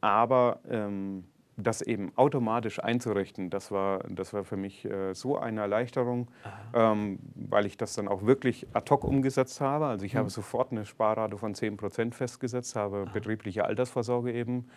[0.00, 1.24] Aber ähm,
[1.56, 6.28] das eben automatisch einzurichten, das war, das war für mich äh, so eine Erleichterung,
[6.74, 9.86] ähm, weil ich das dann auch wirklich ad hoc umgesetzt habe.
[9.86, 14.68] Also ich habe sofort eine Sparrate von 10% festgesetzt, habe betriebliche Altersvorsorge eben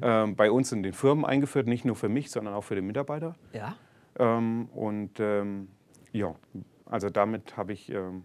[0.00, 2.86] ähm, bei uns in den Firmen eingeführt, nicht nur für mich, sondern auch für den
[2.86, 3.34] Mitarbeiter.
[3.52, 3.76] Ja.
[4.18, 5.68] Ähm, und ähm,
[6.12, 6.34] ja,
[6.86, 8.24] also damit habe ich ähm,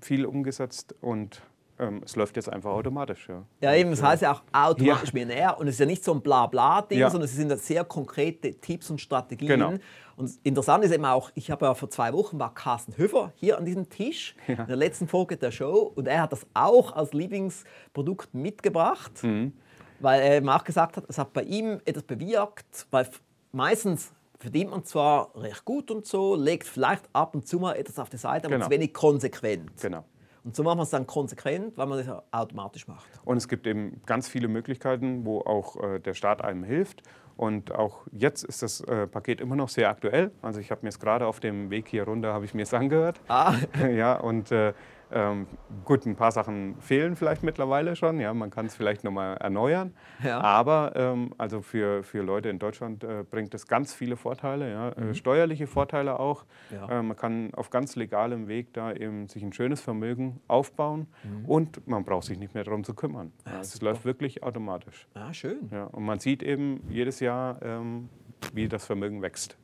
[0.00, 1.42] viel umgesetzt und
[1.78, 3.28] ähm, es läuft jetzt einfach automatisch.
[3.28, 5.14] Ja, Ja, eben, das heißt ja auch automatisch Ja.
[5.14, 5.58] Millionär.
[5.58, 7.10] Und es ist ja nicht so ein Blabla-Ding, Ja.
[7.10, 9.48] sondern es sind ja sehr konkrete Tipps und Strategien.
[9.48, 9.72] Genau.
[10.16, 13.56] Und interessant ist eben auch, ich habe ja vor zwei Wochen war Carsten Höfer hier
[13.58, 17.12] an diesem Tisch, in der letzten Folge der Show, und er hat das auch als
[17.14, 19.52] Lieblingsprodukt mitgebracht, Mhm.
[20.00, 23.08] weil er eben auch gesagt hat, es hat bei ihm etwas bewirkt, weil
[23.52, 27.98] meistens verdient man zwar recht gut und so, legt vielleicht ab und zu mal etwas
[27.98, 28.66] auf die Seite, aber es Genau.
[28.66, 29.70] ist wenig konsequent.
[29.80, 30.04] Genau.
[30.44, 33.08] Und so macht man es dann konsequent, weil man das automatisch macht.
[33.24, 37.02] Und es gibt eben ganz viele Möglichkeiten, wo auch äh, der Staat einem hilft.
[37.36, 40.32] Und auch jetzt ist das äh, Paket immer noch sehr aktuell.
[40.42, 42.74] Also ich habe mir es gerade auf dem Weg hier runter, habe ich mir es
[42.74, 43.20] angehört.
[43.28, 43.54] Ah,
[43.90, 44.74] ja, und äh,
[45.14, 45.46] ähm,
[45.84, 48.20] gut, ein paar Sachen fehlen vielleicht mittlerweile schon.
[48.20, 49.94] Ja, man kann es vielleicht nochmal erneuern.
[50.22, 50.40] Ja.
[50.40, 54.88] Aber ähm, also für, für Leute in Deutschland äh, bringt es ganz viele Vorteile, ja,
[54.90, 56.44] äh, steuerliche Vorteile auch.
[56.70, 56.76] Mhm.
[56.76, 56.88] Ja.
[56.98, 61.06] Äh, man kann auf ganz legalem Weg da eben sich ein schönes Vermögen aufbauen
[61.46, 63.32] und man braucht sich nicht mehr darum zu kümmern.
[63.46, 63.86] Ja, es Mhm.
[63.86, 65.06] läuft wirklich automatisch.
[65.14, 65.68] ja, schön.
[65.70, 68.08] Ja, und man sieht eben jedes Jahr, ähm,
[68.52, 69.56] wie das Vermögen wächst.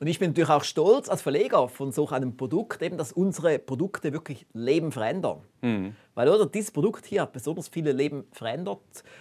[0.00, 3.58] Und ich bin natürlich auch stolz als Verleger von so einem Produkt, eben, dass unsere
[3.58, 5.42] Produkte wirklich Leben verändern.
[6.14, 8.80] Weil oder, dieses Produkt hier hat besonders viele Leben verändert,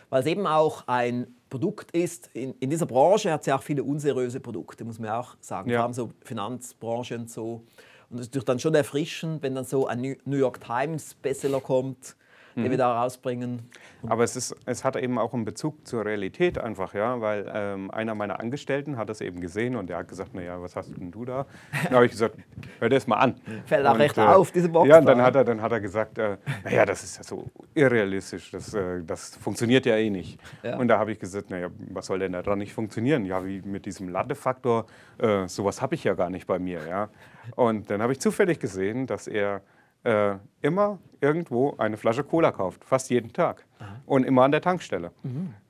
[0.10, 3.62] weil es eben auch ein Produkt ist, in, in dieser Branche hat es ja auch
[3.62, 5.70] viele unseriöse Produkte, muss man auch sagen.
[5.70, 5.80] Ja.
[5.80, 7.66] Vor allem so Finanzbranche und so.
[8.10, 11.14] Und es ist natürlich dann schon erfrischend, wenn dann so ein New New York Times
[11.16, 12.16] Bestseller kommt,
[12.64, 13.70] den wir da rausbringen.
[14.08, 17.92] Aber es, ist, es hat eben auch einen Bezug zur Realität einfach, ja, weil ähm,
[17.92, 21.12] einer meiner Angestellten hat das eben gesehen und der hat gesagt, naja, was hast denn
[21.12, 21.46] du da?
[21.84, 22.36] Dann habe ich gesagt,
[22.80, 23.36] hör dir das mal an.
[23.66, 25.14] Fällt auch Und, recht auf, diese Box Ja, und da.
[25.14, 28.74] dann hat er, dann hat er gesagt, äh, naja, das ist ja so irrealistisch, das,
[28.74, 30.40] äh, das funktioniert ja eh nicht.
[30.64, 30.78] Ja.
[30.78, 33.26] Und da habe ich gesagt, naja, was soll denn daran nicht funktionieren?
[33.26, 34.86] Ja, wie mit diesem Latte-Faktor,
[35.18, 37.10] äh, sowas habe ich ja gar nicht bei mir, ja.
[37.56, 39.62] Und dann habe ich zufällig gesehen, dass er
[40.04, 43.66] äh, immer irgendwo eine Flasche Cola kauft, fast jeden Tag.
[44.06, 45.12] Und immer an der Tankstelle.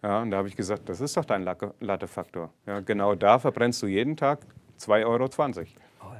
[0.03, 2.51] Ja, und da habe ich gesagt, das ist doch dein Latte-Faktor.
[2.65, 4.39] Ja, genau da verbrennst du jeden Tag
[4.79, 5.29] 2,20 Euro.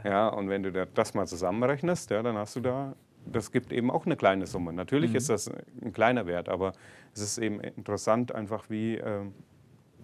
[0.03, 2.93] Ja, und wenn du da- das mal zusammenrechnest, ja, dann hast du da,
[3.25, 4.73] das gibt eben auch eine kleine Summe.
[4.73, 5.49] Natürlich ist das
[5.81, 6.73] ein kleiner Wert, aber
[7.13, 9.33] es ist eben interessant, einfach wie ähm,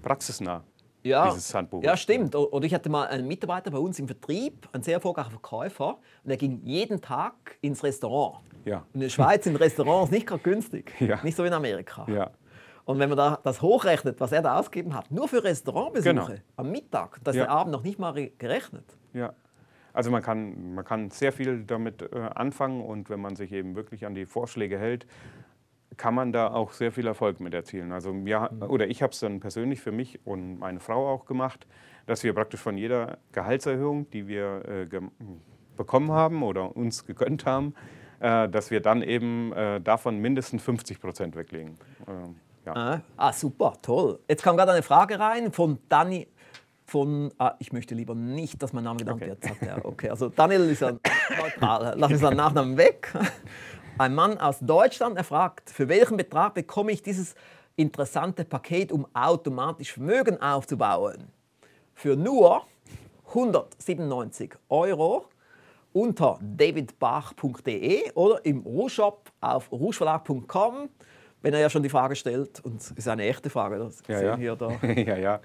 [0.01, 0.63] praxisnah
[1.05, 2.35] Ja, dieses Handbuch ja, stimmt.
[2.35, 5.89] Oder ich hatte mal einen Mitarbeiter bei uns im Vertrieb, ein sehr erfolgreicher Verkäufer,
[6.23, 8.39] und der ging jeden Tag ins Restaurant.
[8.65, 8.83] Ja.
[8.93, 11.19] In der Schweiz sind Restaurants nicht gerade günstig, Ja.
[11.23, 12.05] nicht so wie in Amerika.
[12.09, 12.31] Ja.
[12.85, 16.27] Und wenn man da das hochrechnet, was er da ausgegeben hat, nur für Restaurantbesuche Genau.
[16.55, 17.45] am Mittag, das ist Ja.
[17.45, 18.85] der Abend noch nicht mal re- gerechnet.
[19.13, 19.33] Ja,
[19.93, 23.75] also man kann, man kann sehr viel damit äh, anfangen und wenn man sich eben
[23.75, 25.05] wirklich an die Vorschläge hält,
[25.97, 27.91] kann man da auch sehr viel Erfolg mit erzielen.
[27.91, 31.67] Also mir, oder ich habe es dann persönlich für mich und meine Frau auch gemacht,
[32.05, 34.99] dass wir praktisch von jeder Gehaltserhöhung, die wir äh,
[35.75, 37.73] bekommen haben oder uns gegönnt haben,
[38.19, 41.77] äh, dass wir dann eben äh, davon mindestens 50 Prozent weglegen.
[42.07, 42.35] Ähm,
[42.65, 42.73] Ja.
[42.75, 44.19] Ah, ah, super, toll.
[44.27, 46.27] Jetzt kam gerade eine Frage rein von Dani.
[46.87, 49.29] Von, ah, ich möchte lieber nicht, dass mein Name genannt Okay.
[49.31, 49.43] wird.
[49.43, 49.83] Sagt er.
[49.85, 50.91] Okay, also Daniel ist ja
[51.41, 51.93] neutral.
[51.97, 53.11] Lass uns seinen Nachnamen weg.
[53.97, 57.33] Ein Mann aus Deutschland, er fragt, für welchen Betrag bekomme ich dieses
[57.77, 61.29] interessante Paket, um automatisch Vermögen aufzubauen?
[61.93, 62.65] Für nur
[63.29, 65.27] 197 Euro
[65.93, 70.89] unter davidbach.de oder im Rouge-Shop auf rougeverlag.com,
[71.41, 72.59] wenn er ja schon die Frage stellt.
[72.65, 73.77] Und es ist eine echte Frage.
[73.77, 74.35] Das Ja, sehen ja.
[74.35, 74.71] Hier da.
[74.83, 75.39] ja, ja.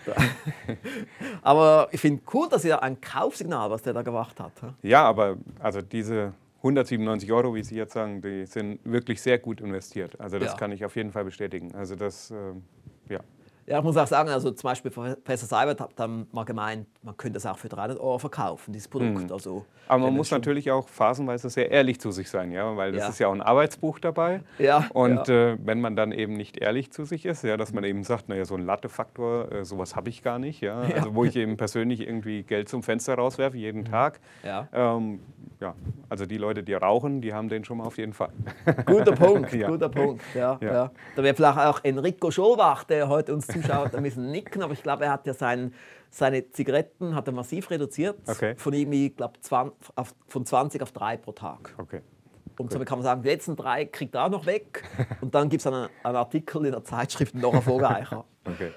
[1.43, 4.55] Aber ich finde cool, dass er ein Kaufsignal, was der da gemacht hat.
[4.83, 6.33] Ja, aber also diese
[6.63, 10.21] 197 Euro, wie Sie jetzt sagen, die sind wirklich sehr gut investiert.
[10.21, 10.59] Also das Ja.
[10.59, 11.75] kann ich auf jeden Fall bestätigen.
[11.75, 12.63] Also das, ähm,
[13.09, 13.21] ja.
[13.67, 17.17] Ja, ich muss auch sagen, also zum Beispiel Professor Seibert hat dann mal gemeint, man
[17.17, 19.31] könnte es auch für 300 Euro verkaufen, dieses Produkt.
[19.31, 19.65] Also, Mhm.
[19.87, 23.03] Aber man muss schon- natürlich auch phasenweise sehr ehrlich zu sich sein, ja, weil das
[23.03, 23.09] Ja.
[23.09, 24.43] ist ja auch ein Arbeitsbuch dabei.
[24.59, 25.53] Ja, Und ja.
[25.53, 28.29] Äh, wenn man dann eben nicht ehrlich zu sich ist, ja, dass man eben sagt,
[28.29, 31.57] naja, so ein Latte-Faktor, äh, sowas habe ich gar nicht, ja, also wo ich eben
[31.57, 34.21] persönlich irgendwie Geld zum Fenster rauswerfe jeden Tag.
[34.43, 34.49] Mhm.
[34.49, 34.69] Ja.
[34.73, 35.21] Ähm,
[35.61, 35.75] ja,
[36.09, 38.31] also die Leute, die rauchen, die haben den schon mal auf jeden Fall.
[38.87, 39.69] Guter Punkt, Ja.
[39.69, 40.23] guter Punkt.
[40.35, 40.73] Ja, ja.
[40.73, 40.91] Ja.
[41.17, 44.83] Da wird vielleicht auch Enrico Scholbach, der heute uns zuschaut, ein bisschen nicken, aber ich
[44.83, 45.75] glaube, er hat ja sein,
[46.11, 48.19] seine Zigaretten hat er massiv reduziert.
[48.27, 48.55] Okay.
[48.57, 49.35] Von irgendwie, glaube
[50.29, 51.75] von 20 auf 3 pro Tag.
[51.79, 52.01] Okay.
[52.59, 54.85] Und somit kann man sagen, die letzten drei kriegt er auch noch weg.
[55.23, 58.25] Und dann gibt es einen, einen Artikel in der Zeitschrift noch erfolgreicher.
[58.45, 58.71] Okay.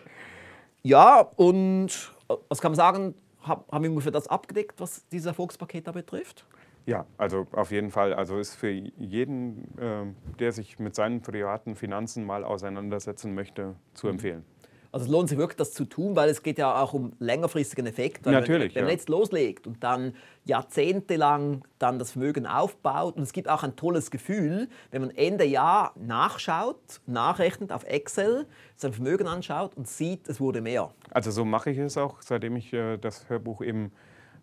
[0.84, 5.28] Ja, und äh, was kann man sagen, hab- haben wir ungefähr das abgedeckt, was dieses
[5.28, 6.46] Erfolgspaket da betrifft?
[6.86, 8.14] Ja, also auf jeden Fall.
[8.14, 13.76] Also ist für jeden, ähm, der sich mit seinen privaten Finanzen mal auseinandersetzen möchte, Mhm.
[13.94, 14.46] zu empfehlen.
[14.94, 17.88] Also es lohnt sich wirklich, das zu tun, weil es geht ja auch um längerfristigen
[17.88, 18.28] Effekt.
[18.28, 18.98] Weil Natürlich, Wenn, wenn man ja.
[18.98, 20.14] jetzt loslegt und dann
[20.46, 25.46] jahrzehntelang dann das Vermögen aufbaut und es gibt auch ein tolles Gefühl, wenn man Ende
[25.46, 30.92] Jahr nachschaut, nachrechnet auf Excel, sein Vermögen anschaut und sieht, es wurde mehr.
[31.10, 33.92] Also so mache ich es auch, seitdem ich äh, das Hörbuch eben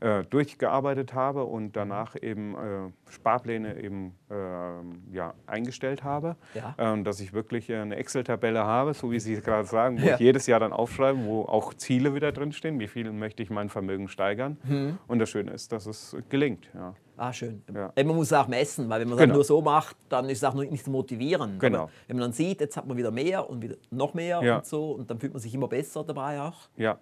[0.01, 6.75] äh, durchgearbeitet habe und danach eben äh, Sparpläne eben ähm, ja, eingestellt habe, Ja.
[6.79, 10.15] ähm, dass ich wirklich eine Excel-Tabelle habe, so wie Sie es gerade sagen, wo Ja.
[10.15, 13.69] ich jedes Jahr dann aufschreibe, wo auch Ziele wieder drinstehen, wie viel möchte ich mein
[13.69, 14.57] Vermögen steigern.
[14.65, 14.99] Mhm.
[15.07, 16.71] Und das Schöne ist, dass es gelingt.
[16.75, 16.95] Ja.
[17.19, 17.63] Ah, schön.
[17.75, 17.93] Ja.
[17.97, 19.35] Man muss es auch messen, weil wenn man es Genau.
[19.35, 21.61] nur so macht, dann ist es auch nicht so motivierend.
[21.61, 21.83] Genau.
[21.83, 24.57] Aber wenn man dann sieht, jetzt hat man wieder mehr und wieder noch mehr Ja.
[24.57, 26.71] und so, und dann fühlt man sich immer besser dabei auch.
[26.77, 26.99] ja.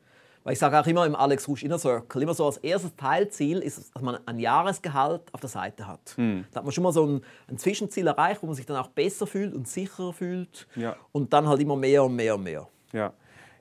[0.49, 3.59] Weil ich sage auch immer im Alex Rouge Inner Circle, immer so als erstes Teilziel
[3.59, 6.15] ist, dass man ein Jahresgehalt auf der Seite hat.
[6.17, 6.47] Hm.
[6.51, 8.89] Da hat man schon mal so ein, ein Zwischenziel erreicht, wo man sich dann auch
[8.89, 10.67] besser fühlt und sicherer fühlt.
[10.75, 10.97] Ja.
[11.13, 12.67] Und dann halt immer mehr und mehr und mehr.
[12.95, 13.13] Ja,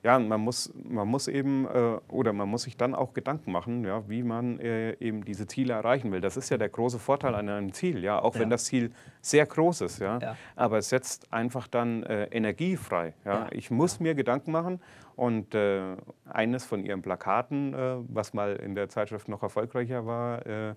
[0.02, 3.84] ja man, muss, man muss eben, äh, oder man muss sich dann auch Gedanken machen,
[3.84, 6.20] ja, wie man äh, eben diese Ziele erreichen will.
[6.20, 8.40] Das ist ja der große Vorteil an einem Ziel, ja, auch Ja.
[8.40, 8.90] wenn das Ziel
[9.20, 10.36] sehr groß ist, ja, Ja.
[10.56, 13.14] aber es setzt einfach dann äh, Energie frei.
[13.24, 13.46] Ja.
[13.50, 14.80] Ich muss mir Gedanken machen
[15.16, 15.96] und äh,
[16.26, 20.70] eines von ihren Plakaten, äh, was mal in der Zeitschrift noch erfolgreicher war, äh,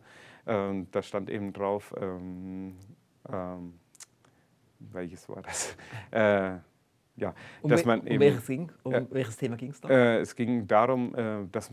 [0.48, 2.76] äh, da stand eben drauf, ähm,
[3.32, 3.74] ähm,
[4.80, 5.76] welches war das?
[7.18, 9.02] Äh, ja, Um, dass man um, eben, welches, ging, um Ja.
[9.10, 9.90] welches Thema ging es da?
[9.90, 11.72] äh, es ging darum, äh, dass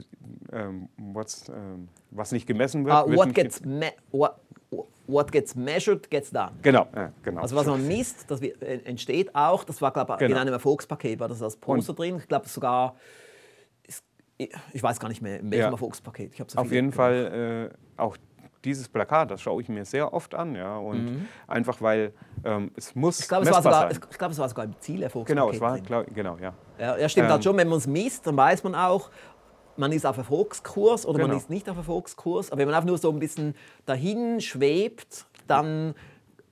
[0.52, 2.94] ähm, what's, ähm, was nicht gemessen wird.
[2.94, 4.36] Ah, wird what, gets ge- me what,
[5.06, 6.52] what gets measured gets done.
[6.62, 6.86] Genau,
[7.22, 7.40] genau.
[7.42, 10.40] Also was man misst, das wird- äh, entsteht auch, das war glaube ich in Genau.
[10.40, 12.16] einem Erfolgspaket, war das als Poster drin.
[12.18, 12.96] Ich glaube sogar,
[13.86, 14.04] ist-
[14.72, 15.70] ich weiß gar nicht mehr, in welchem Ja.
[15.70, 16.32] Erfolgspaket.
[16.34, 16.96] Ich so Auf jeden gemacht.
[16.96, 18.16] Fall äh, auch
[18.64, 22.12] dieses Plakat, das schaue ich mir sehr oft an, ja, und einfach weil
[22.44, 23.22] ähm, es muss Mhm.
[23.22, 24.00] Ich glaube, es, war sogar- sein.
[24.10, 25.36] ich glaube, es war sogar im Zielerfolgspaket.
[25.42, 26.52] Genau, es war, glaub, genau, ja.
[26.78, 29.10] Ja, ja stimmt Ähm, halt schon, wenn man es misst, dann weiß man auch,
[29.76, 31.38] man ist auf Erfolgskurs oder man Genau.
[31.38, 32.50] ist nicht auf Erfolgskurs.
[32.50, 33.54] Aber wenn man einfach nur so ein bisschen
[33.86, 35.94] dahin schwebt, dann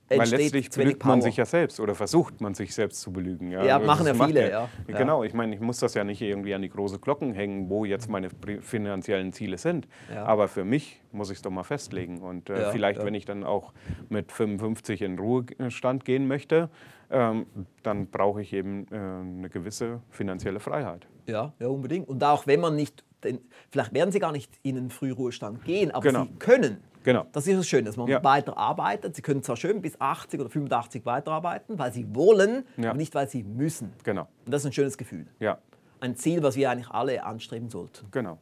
[0.09, 3.01] Weil entsteht letztlich zu wenig belügt man sich ja selbst oder versucht man sich selbst
[3.01, 3.51] zu belügen.
[3.51, 4.69] Ja, Ja, Also machen ja viele, ja.
[4.87, 4.97] Ja.
[4.97, 7.83] Genau, ich meine, ich muss das ja nicht irgendwie an die große Glocken hängen, wo
[7.85, 8.29] jetzt meine
[8.61, 9.87] finanziellen Ziele sind.
[10.13, 10.25] Ja.
[10.25, 12.21] Aber für mich muss ich es doch mal festlegen.
[12.21, 13.73] Und äh, vielleicht, wenn ich dann auch
[14.09, 16.69] mit 55 in den Ruhestand gehen möchte,
[17.09, 17.45] ähm,
[17.83, 21.07] dann brauche ich eben äh, eine gewisse finanzielle Freiheit.
[21.25, 22.07] Ja, ja, unbedingt.
[22.07, 23.39] Und auch wenn man nicht, denn,
[23.71, 26.23] vielleicht werden sie gar nicht in den Frühruhestand gehen, aber Genau.
[26.23, 26.77] sie können.
[27.07, 27.25] Genau.
[27.31, 28.21] Das ist das Schöne, dass man Ja.
[28.21, 29.15] weiterarbeitet.
[29.15, 32.89] Sie können zwar schön bis 80 oder 85 weiterarbeiten, weil sie wollen, Ja.
[32.89, 33.93] aber nicht, weil sie müssen.
[34.03, 35.25] Genau, Und das ist ein schönes Gefühl.
[35.39, 35.57] ja,
[36.01, 38.07] Ein Ziel, was wir eigentlich alle anstreben sollten.
[38.11, 38.39] genau.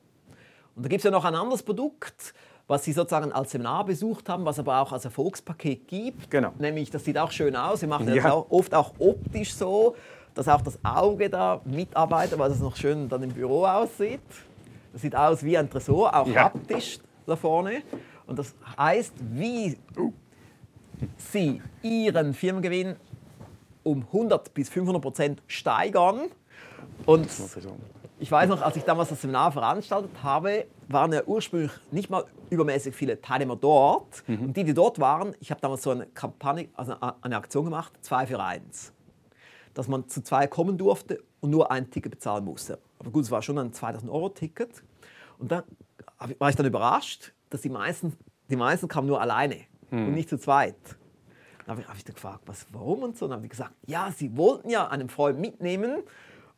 [0.76, 2.34] Und da gibt es ja noch ein anderes Produkt,
[2.68, 6.32] was Sie sozusagen als Seminar besucht haben, was aber auch als Erfolgspaket gibt.
[6.32, 6.52] Genau.
[6.58, 7.82] Nämlich, das sieht auch schön aus.
[7.82, 8.32] Sie machen das Ja.
[8.34, 9.96] auch oft auch optisch so,
[10.34, 14.20] dass auch das Auge da mitarbeitet, weil es noch schön dann im Büro aussieht.
[14.92, 16.46] Das sieht aus wie ein Tresor, auch Ja.
[16.46, 16.98] haptisch
[17.28, 17.84] da vorne.
[18.28, 19.78] Und das heißt, wie
[21.18, 22.96] Sie Ihren Firmengewinn
[23.84, 26.30] um 100 bis 500 Prozent steigern.
[27.06, 27.28] Und
[28.20, 32.26] ich weiß noch, als ich damals das Seminar veranstaltet habe, waren ja ursprünglich nicht mal
[32.50, 34.24] übermäßig viele Teilnehmer dort.
[34.28, 34.42] Mhm.
[34.42, 37.94] Und die, die dort waren, ich habe damals so eine Kampagne, also eine Aktion gemacht,
[38.02, 38.94] zwei für eins.
[39.74, 42.80] Dass man zu zwei kommen durfte und nur ein Ticket bezahlen musste.
[43.00, 44.84] Aber gut, es war schon ein 2000 Euro Ticket.
[45.38, 45.64] Und dann
[46.40, 48.14] war ich dann überrascht, dass die meisten,
[48.50, 49.56] die meisten kamen nur alleine
[49.92, 50.76] und nicht zu zweit.
[51.66, 53.28] Dann habe ich, hab ich gefragt, was, warum und so.
[53.28, 56.04] Dann haben die gesagt, ja, sie wollten ja einen Freund mitnehmen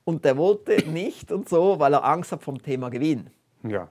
[0.05, 3.29] und der wollte nicht und so, weil er Angst hat vom Thema Gewinn.
[3.63, 3.89] Ja.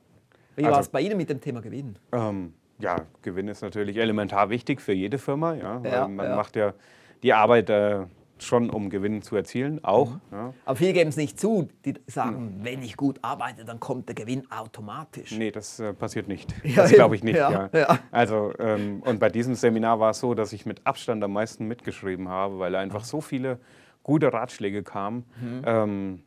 [0.57, 1.97] Wie Also- war es bei Ihnen mit dem Thema Gewinn?
[2.13, 5.55] Ähm, ja, Gewinn ist natürlich elementar wichtig für jede Firma.
[5.55, 6.37] Ja, Ja, man ja.
[6.37, 6.75] macht ja
[7.23, 8.05] die Arbeit äh,
[8.39, 10.11] schon, um Gewinn zu erzielen, auch.
[10.12, 10.20] Mhm.
[10.32, 10.55] Ja.
[10.64, 11.68] Aber viele geben es nicht zu.
[11.84, 15.32] Die sagen, wenn ich gut arbeite, dann kommt der Gewinn automatisch.
[15.32, 16.53] Nee, das äh, passiert nicht.
[16.64, 17.37] Ja, das glaube ich nicht.
[17.37, 17.99] Ja, Ja, ja.
[18.11, 21.66] Also, ähm, und bei diesem Seminar war es so, dass ich mit Abstand am meisten
[21.66, 23.59] mitgeschrieben habe, weil einfach so viele
[24.03, 25.62] gute Ratschläge kamen, Mhm.
[25.64, 26.22] ähm,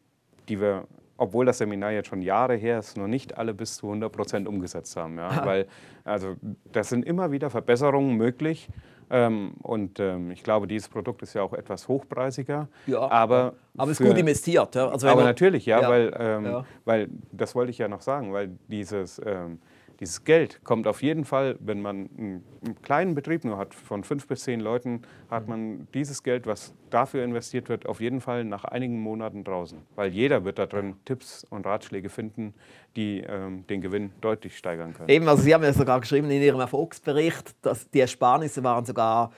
[0.47, 0.87] die wir,
[1.17, 4.47] obwohl das Seminar jetzt schon Jahre her ist, noch nicht alle bis zu 100 Prozent
[4.47, 5.17] umgesetzt haben.
[5.17, 5.29] Ja?
[5.45, 5.67] Weil,
[6.03, 6.35] also,
[6.71, 8.67] das sind immer wieder Verbesserungen möglich.
[9.09, 12.67] Ähm, und ähm, ich glaube, dieses Produkt ist ja auch etwas hochpreisiger.
[12.85, 14.75] Ja, aber Aber es ist gut investiert.
[14.75, 14.89] Ja?
[14.89, 16.65] Also aber natürlich, ja, Ja, Weil, ähm, ja.
[16.85, 19.59] weil das wollte ich ja noch sagen, weil dieses, ähm,
[19.99, 24.03] dieses Geld kommt auf jeden Fall, wenn man einen, einen kleinen Betrieb nur hat, von
[24.03, 25.49] fünf bis zehn Leuten, hat Mhm.
[25.49, 29.79] man dieses Geld, was dafür investiert wird, auf jeden Fall nach einigen Monaten draußen.
[29.95, 32.53] Weil jeder wird da drin Tipps und Ratschläge finden,
[32.95, 35.09] die ähm, den Gewinn deutlich steigern können.
[35.09, 39.31] Eben, also Sie haben ja sogar geschrieben in Ihrem Erfolgsbericht, dass die Ersparnisse waren sogar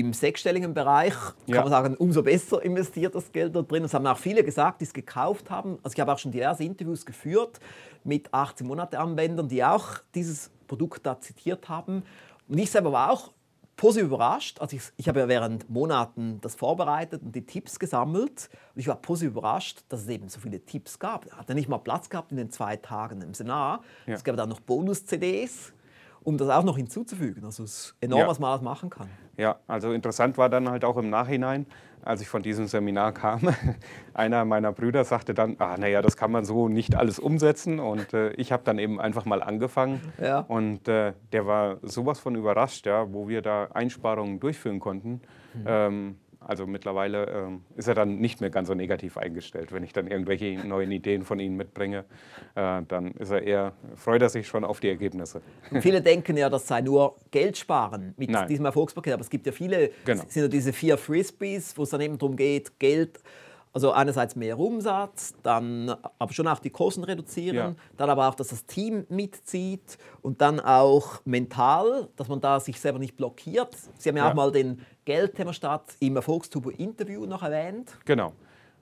[0.00, 1.12] im sechsstelligen Bereich.
[1.14, 1.60] Kann Ja.
[1.62, 3.82] man sagen, umso besser investiert das Geld da drin.
[3.82, 5.78] Das haben auch viele gesagt, die es gekauft haben.
[5.82, 7.60] Also ich habe auch schon diverse Interviews geführt
[8.04, 12.02] mit 18 Monate Anwendern, die auch dieses Produkt da zitiert haben.
[12.48, 13.32] Und ich selber war auch
[13.76, 14.58] positiv überrascht.
[14.60, 18.48] Also ich, ich habe ja während Monaten das vorbereitet und die Tipps gesammelt.
[18.74, 21.30] Und ich war positiv überrascht, dass es eben so viele Tipps gab.
[21.32, 23.82] Hat ja nicht mal Platz gehabt in den zwei Tagen im Seminar.
[24.06, 24.14] Ja.
[24.14, 25.72] Es gab dann noch Bonus-CDs,
[26.26, 27.44] um das auch noch hinzuzufügen.
[27.44, 28.26] Also es ist enorm, Ja.
[28.28, 29.08] was man alles machen kann.
[29.36, 31.66] Ja, also interessant war dann halt auch im Nachhinein,
[32.02, 33.40] als ich von diesem Seminar kam,
[34.14, 37.78] einer meiner Brüder sagte dann, ah, naja, das kann man so nicht alles umsetzen.
[37.78, 40.00] Und äh, ich habe dann eben einfach mal angefangen.
[40.20, 40.40] Ja.
[40.40, 45.20] Und äh, der war sowas von überrascht, ja, wo wir da Einsparungen durchführen konnten.
[45.64, 46.16] Ähm,
[46.48, 49.72] also mittlerweile ähm, ist er dann nicht mehr ganz so negativ eingestellt.
[49.72, 52.04] Wenn ich dann irgendwelche neuen Ideen von ihm mitbringe,
[52.54, 55.42] äh, dann ist er eher, freut er sich schon auf die Ergebnisse.
[55.70, 58.48] Und viele denken ja, das sei nur Geld sparen mit Nein.
[58.48, 59.12] diesem Erfolgspaket.
[59.14, 60.22] Aber es gibt ja viele, Genau.
[60.26, 63.20] es sind ja diese vier Frisbees, wo es dann eben darum geht, Geld,
[63.72, 67.74] also einerseits mehr Umsatz, dann aber schon auch die Kosten reduzieren, Ja.
[67.98, 72.80] dann aber auch, dass das Team mitzieht und dann auch mental, dass man da sich
[72.80, 73.76] selber nicht blockiert.
[73.98, 74.30] Sie haben ja, Ja.
[74.30, 77.96] auch mal den Geldthermostat im Erfolgstubo-Interview noch erwähnt.
[78.04, 78.32] Genau.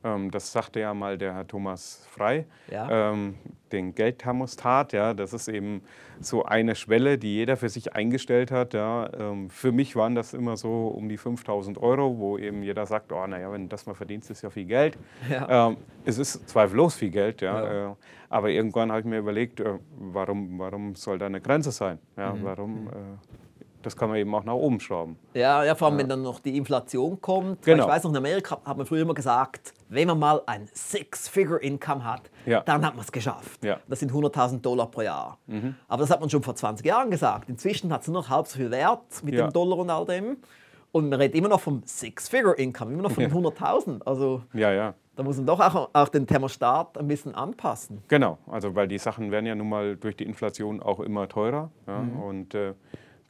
[0.02, 2.46] Ähm, das sagte ja mal der Herr Thomas Frei.
[2.70, 3.12] Ja.
[3.12, 3.36] Ähm,
[3.72, 5.82] den Geldthermostat, ja, das ist eben
[6.20, 8.72] so eine Schwelle, die jeder für sich eingestellt hat.
[8.74, 9.10] Ja.
[9.18, 13.12] Ähm, für mich waren das immer so um die 5000 Euro, wo eben jeder sagt,
[13.12, 14.98] oh, naja, wenn du das mal verdienst, ist ja viel Geld.
[15.30, 15.68] Ja.
[15.68, 17.62] Ähm, es ist zweifellos viel Geld, ja.
[17.64, 17.90] Ja.
[17.92, 17.94] Äh,
[18.30, 21.98] aber irgendwann habe ich mir überlegt, äh, warum, warum soll da eine Grenze sein?
[22.16, 22.44] Ja, Mhm.
[22.44, 22.90] warum, äh,
[23.84, 25.16] das kann man eben auch nach oben schrauben.
[25.34, 27.62] Ja, ja, vor allem, wenn dann noch die Inflation kommt.
[27.62, 27.84] Genau.
[27.84, 32.04] Ich weiß noch, in Amerika hat man früher immer gesagt, wenn man mal ein Six-Figure-Income
[32.04, 32.60] hat, Ja.
[32.60, 33.64] dann hat man es geschafft.
[33.64, 33.76] Ja.
[33.76, 33.80] Mhm.
[33.88, 35.38] Das sind 100.000 Dollar pro Jahr.
[35.88, 37.48] Aber das hat man schon vor 20 Jahren gesagt.
[37.48, 39.46] Inzwischen hat es nur noch halb so viel Wert mit Ja.
[39.46, 40.36] dem Dollar und all dem.
[40.92, 43.28] Und man redet immer noch vom Six-Figure-Income, immer noch von Ja.
[43.30, 44.06] 100.000.
[44.06, 44.94] Also Ja, ja.
[45.16, 48.02] da muss man doch auch, auch den Thermostat ein bisschen anpassen.
[48.08, 51.70] Genau, also weil die Sachen werden ja nun mal durch die Inflation auch immer teurer.
[51.88, 51.98] Ja?
[51.98, 52.74] Und äh,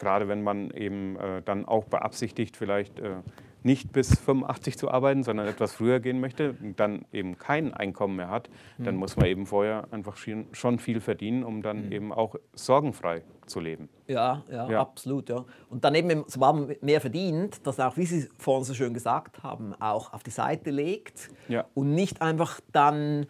[0.05, 3.16] gerade wenn man eben äh, dann auch beabsichtigt, vielleicht äh,
[3.62, 8.14] nicht bis 85 zu arbeiten, sondern etwas früher gehen möchte, und dann eben kein Einkommen
[8.16, 12.34] mehr hat, dann muss man eben vorher einfach schon- viel verdienen, um dann eben auch
[12.52, 13.88] sorgenfrei zu leben.
[14.07, 14.80] Ja, ja, Ja.
[14.82, 15.30] absolut.
[15.30, 15.46] Ja.
[15.70, 19.42] Und dann eben, sobald man mehr verdient, dass auch, wie Sie vorhin so schön gesagt
[19.42, 21.64] haben, auch auf die Seite legt Ja.
[21.72, 23.26] und nicht einfach dann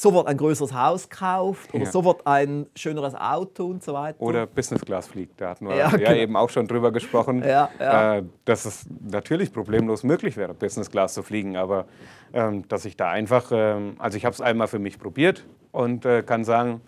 [0.00, 1.90] sofort ein größeres Haus kauft oder Ja.
[1.90, 4.20] sofort ein schöneres Auto und so weiter.
[4.20, 6.12] Oder Business Class fliegt, da hatten wir Ja, genau.
[6.12, 7.42] eben auch schon drüber gesprochen.
[7.42, 11.86] Äh, dass es natürlich problemlos möglich wäre, Business Class zu fliegen, aber
[12.32, 16.04] ähm, dass ich da einfach, ähm, also ich habe es einmal für mich probiert und
[16.04, 16.80] äh, kann sagen,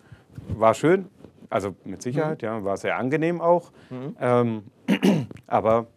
[0.57, 1.07] war schön,
[1.49, 3.71] also mit Sicherheit, ja, war sehr angenehm auch,
[4.19, 4.63] ähm,
[5.47, 5.87] aber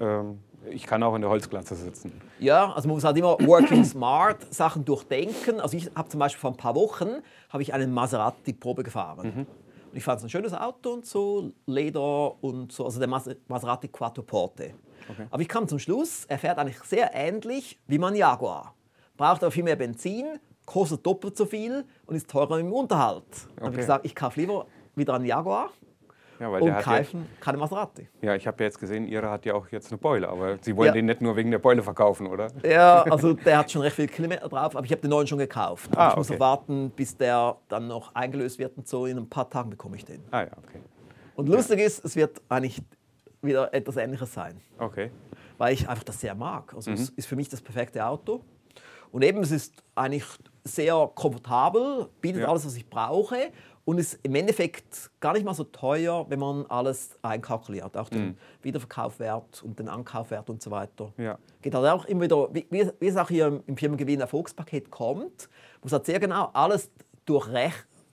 [0.00, 0.38] ähm,
[0.72, 2.20] ich kann auch in der Holzklasse sitzen.
[2.38, 5.60] Ja, also man muss halt immer working smart Sachen durchdenken.
[5.60, 9.46] Also ich habe zum Beispiel vor ein paar Wochen habe ich einen Maserati Probe gefahren.
[9.92, 13.28] Und ich fand es ein schönes Auto und so, Leder und so, also der Mas
[13.48, 14.74] Maserati Quattroporte.
[15.08, 15.26] Okay.
[15.30, 18.74] Aber ich kam zum Schluss, er fährt eigentlich sehr ähnlich wie mein Jaguar.
[19.16, 23.24] Braucht aber viel mehr Benzin, kostet doppelt so viel und ist teurer im Unterhalt.
[23.24, 23.52] Okay.
[23.56, 25.70] Dann habe ich gesagt, ich kaufe lieber wieder einen Jaguar
[26.42, 28.08] ja, weil und kaufen ja, keine Maserati.
[28.20, 30.76] ja, ich habe ja jetzt gesehen, Ihre hat ja auch jetzt eine Beule, aber Sie
[30.76, 30.92] wollen Ja.
[30.92, 32.48] den nicht nur wegen der Beule verkaufen, oder?
[32.64, 35.38] Ja, also der hat schon recht viele Kilometer drauf, aber ich habe den neuen schon
[35.38, 35.90] gekauft.
[35.96, 36.34] Ah, ich muss okay.
[36.34, 39.06] noch warten, bis der dann noch eingelöst wird und so.
[39.06, 40.22] In ein paar Tagen bekomme ich den.
[40.30, 40.80] Ah ja, okay.
[41.36, 42.82] Und lustig ist, es wird eigentlich
[43.40, 45.10] wieder etwas Ähnliches sein, Okay.
[45.58, 46.74] weil ich einfach das sehr mag.
[46.74, 46.96] Also Mhm.
[46.96, 48.42] es ist für mich das perfekte Auto.
[49.10, 50.24] Und eben, es ist eigentlich
[50.64, 52.48] sehr komfortabel, bietet Ja.
[52.48, 53.50] alles, was ich brauche
[53.84, 57.96] und ist im Endeffekt gar nicht mal so teuer, wenn man alles einkalkuliert.
[57.96, 61.12] Auch den Wiederverkaufwert und den Ankaufwert und so weiter.
[61.16, 61.24] Mhm.
[61.24, 61.38] Ja.
[61.60, 65.48] Geht halt auch immer wieder, wie, wie es auch hier im Firmengewinn Erfolgspaket kommt,
[65.82, 66.90] muss halt sehr genau alles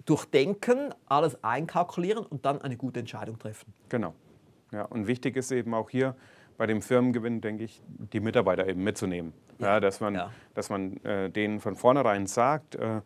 [0.06, 3.72] durchdenken, alles einkalkulieren und dann eine gute Entscheidung treffen.
[3.90, 4.16] Genau.
[4.72, 6.16] Ja, und wichtig ist eben auch hier
[6.58, 9.34] bei dem Firmengewinn, denke ich, die Mitarbeiter eben mitzunehmen.
[9.60, 10.32] Ja, dass man, ja.
[10.54, 13.02] dass man äh, denen von vornherein sagt, äh,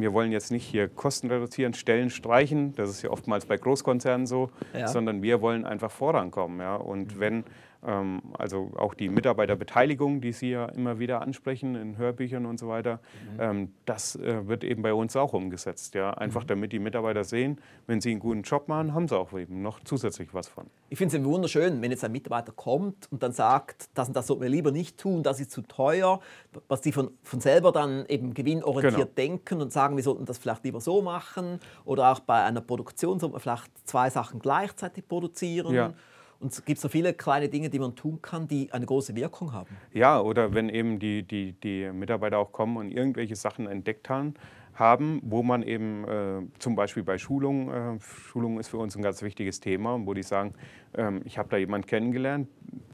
[0.00, 4.26] wir wollen jetzt nicht hier Kosten reduzieren, Stellen streichen, das ist ja oftmals bei Großkonzernen
[4.26, 4.88] so, Ja.
[4.88, 6.60] sondern wir wollen einfach vorankommen.
[6.60, 6.76] Ja?
[6.76, 7.44] Und wenn ähm,
[7.80, 13.00] also auch die Mitarbeiterbeteiligung, die Sie ja immer wieder ansprechen in Hörbüchern und so weiter,
[13.38, 15.94] ähm, das äh, wird eben bei uns auch umgesetzt.
[15.94, 16.10] Ja?
[16.10, 19.62] Einfach damit die Mitarbeiter sehen, wenn sie einen guten Job machen, haben sie auch eben
[19.62, 20.66] noch zusätzlich was von.
[20.90, 24.26] Ich finde es wunderschön, wenn jetzt ein Mitarbeiter kommt und dann sagt, das und das
[24.26, 26.20] sollten wir lieber nicht tun, das ist zu teuer,
[26.66, 29.04] was die von, von selber dann eben gewinnorientiert Genau.
[29.14, 33.18] denken und sagen, wir sollten das vielleicht lieber so machen oder auch bei einer Produktion
[33.18, 35.74] sollte man vielleicht zwei Sachen gleichzeitig produzieren.
[35.74, 35.94] Ja.
[36.40, 39.52] Und es gibt so viele kleine Dinge, die man tun kann, die eine große Wirkung
[39.52, 39.76] haben.
[39.92, 44.34] Ja, oder wenn eben die, die, die Mitarbeiter auch kommen und irgendwelche Sachen entdeckt haben,
[44.78, 49.02] haben wo man eben äh, zum Beispiel bei Schulung, äh, Schulung ist für uns ein
[49.02, 50.54] ganz wichtiges Thema, wo die sagen,
[50.94, 52.48] ähm, ich habe da jemanden kennengelernt,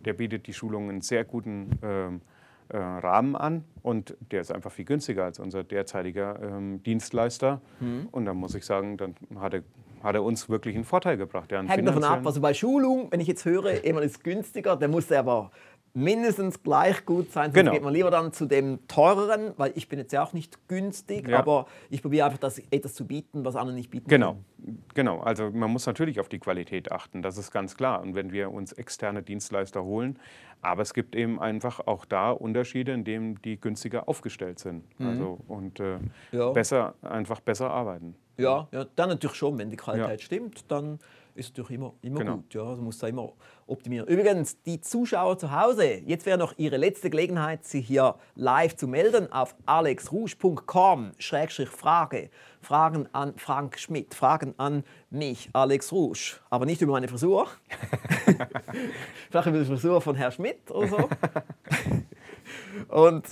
[0.05, 2.21] der bietet die Schulung einen sehr guten ähm,
[2.69, 7.61] äh, Rahmen an und der ist einfach viel günstiger als unser derzeitiger ähm, Dienstleister.
[7.81, 8.09] Mhm.
[8.11, 9.63] Und dann muss ich sagen, dann hat er,
[10.05, 11.51] hat er uns wirklich einen Vorteil gebracht.
[11.51, 14.77] Ja, einen Hängt davon ab, also bei Schulung, wenn ich jetzt höre, jemand ist günstiger,
[14.77, 15.51] der muss aber
[15.97, 17.71] mindestens gleich gut sein, sonst Genau.
[17.73, 21.29] geht man lieber dann zu dem teureren, weil ich bin jetzt ja auch nicht günstig,
[21.29, 21.39] Ja.
[21.39, 24.85] aber ich probiere einfach das, etwas zu bieten, was andere nicht bieten Genau, können.
[24.95, 25.21] genau.
[25.21, 28.03] Also man muss natürlich auf die Qualität achten, das ist ganz klar.
[28.03, 30.19] Und wenn wir uns externe Dienstleister holen,
[30.63, 34.83] aber es gibt eben einfach auch da Unterschiede, in denen die günstiger aufgestellt sind.
[34.99, 36.11] Also und äh, Mhm.
[36.33, 36.51] Ja.
[36.51, 38.17] besser, einfach besser arbeiten.
[38.37, 40.25] Ja, ja, dann natürlich schon, wenn die Qualität Ja.
[40.25, 40.99] stimmt, dann
[41.37, 42.37] ist es natürlich immer, immer Genau.
[42.37, 42.55] gut.
[42.55, 43.33] Ja, also muss da immer
[43.67, 44.07] optimieren.
[44.09, 48.87] Übrigens, die Zuschauer zu Hause, jetzt wäre noch Ihre letzte Gelegenheit, sich hier live zu
[48.87, 52.31] melden auf alexrouge.com-frage.
[52.61, 56.37] Fragen an Frank Schmidt, Fragen an mich, Alex Rouge.
[56.51, 57.49] Aber nicht über meine Frisur.
[59.31, 61.09] Vielleicht über die Frisur von Herrn Schmidt oder so.
[62.95, 63.25] Und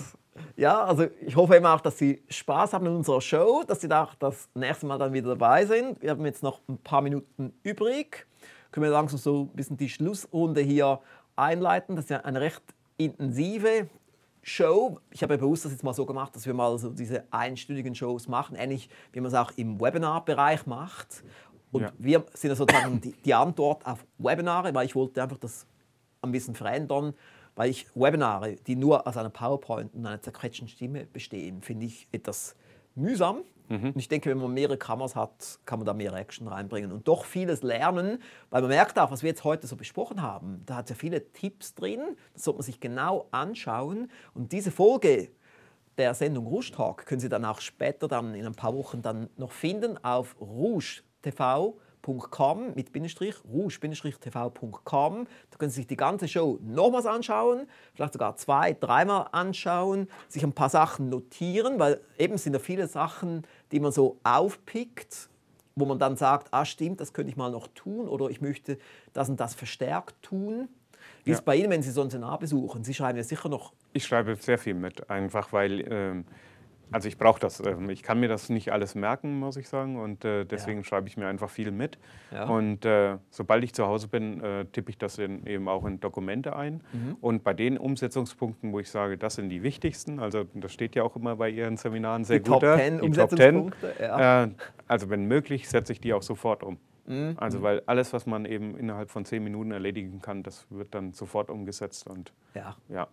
[0.55, 3.87] ja, also ich hoffe immer auch, dass Sie Spaß haben in unserer Show, dass Sie
[3.87, 6.01] da auch das nächste Mal dann wieder dabei sind.
[6.01, 8.25] Wir haben jetzt noch ein paar Minuten übrig.
[8.71, 10.99] Können wir langsam so ein bisschen die Schlussrunde hier
[11.35, 11.95] einleiten.
[11.95, 12.61] Das ist ja eine recht
[12.97, 13.87] intensive
[14.41, 14.99] Show.
[15.11, 17.95] Ich habe ja bewusst das jetzt mal so gemacht, dass wir mal so diese einstündigen
[17.95, 21.23] Shows machen, ähnlich wie man es auch im Webinar-Bereich macht.
[21.71, 21.91] Und Ja.
[21.97, 25.65] wir sind ja sozusagen die, die Antwort auf Webinare, weil ich wollte einfach das
[26.21, 27.13] ein bisschen verändern,
[27.55, 32.07] weil ich Webinare, die nur aus einer PowerPoint und einer zerquetschten Stimme bestehen, finde ich
[32.11, 32.55] etwas
[32.95, 33.43] mühsam.
[33.93, 37.07] Und ich denke, wenn man mehrere Kameras hat, kann man da mehr Action reinbringen und
[37.07, 40.75] doch vieles lernen, weil man merkt auch, was wir jetzt heute so besprochen haben, da
[40.75, 42.01] hat es ja viele Tipps drin,
[42.33, 44.11] das sollte man sich genau anschauen.
[44.33, 45.29] Und diese Folge
[45.97, 49.29] der Sendung Rouge Talk können Sie dann auch später dann in ein paar Wochen dann
[49.37, 50.35] noch finden auf
[52.07, 55.27] rougetv.com mit Bindestrich, rouge-tv.com.
[55.51, 60.43] Da können Sie sich die ganze Show nochmals anschauen, vielleicht sogar zwei, dreimal anschauen, sich
[60.43, 65.29] ein paar Sachen notieren, weil eben sind ja viele Sachen, die man so aufpickt,
[65.75, 68.77] wo man dann sagt, ah stimmt, das könnte ich mal noch tun oder ich möchte
[69.13, 70.67] das und das verstärkt tun.
[71.23, 71.39] Wie ist Ja.
[71.39, 72.83] es bei Ihnen, wenn Sie so ein Seminar besuchen?
[72.83, 76.25] Sie schreiben ja sicher noch Ich schreibe sehr viel mit, einfach weil, ähm,
[76.91, 77.59] also ich brauche das.
[77.65, 79.99] Ähm, ich kann mir das nicht alles merken, muss ich sagen.
[79.99, 81.97] Und äh, deswegen schreibe ich mir einfach viel mit.
[82.31, 82.45] Ja.
[82.47, 85.99] Und äh, sobald ich zu Hause bin, äh, tippe ich das in, eben auch in
[85.99, 86.81] Dokumente ein.
[86.93, 87.17] Mhm.
[87.21, 91.03] Und bei den Umsetzungspunkten, wo ich sage, das sind die wichtigsten, also das steht ja
[91.03, 92.61] auch immer bei Ihren Seminaren sehr Die gut.
[92.61, 93.55] Top da, 10 die Top 10.
[93.55, 94.49] Umsetzungspunkte, ja.
[94.87, 96.77] Also wenn möglich, setze ich die auch sofort um.
[97.05, 97.35] Mhm.
[97.37, 101.13] Also weil alles, was man eben innerhalb von zehn Minuten erledigen kann, das wird dann
[101.13, 102.07] sofort umgesetzt.
[102.07, 102.75] Und Ja.
[102.89, 103.07] ja,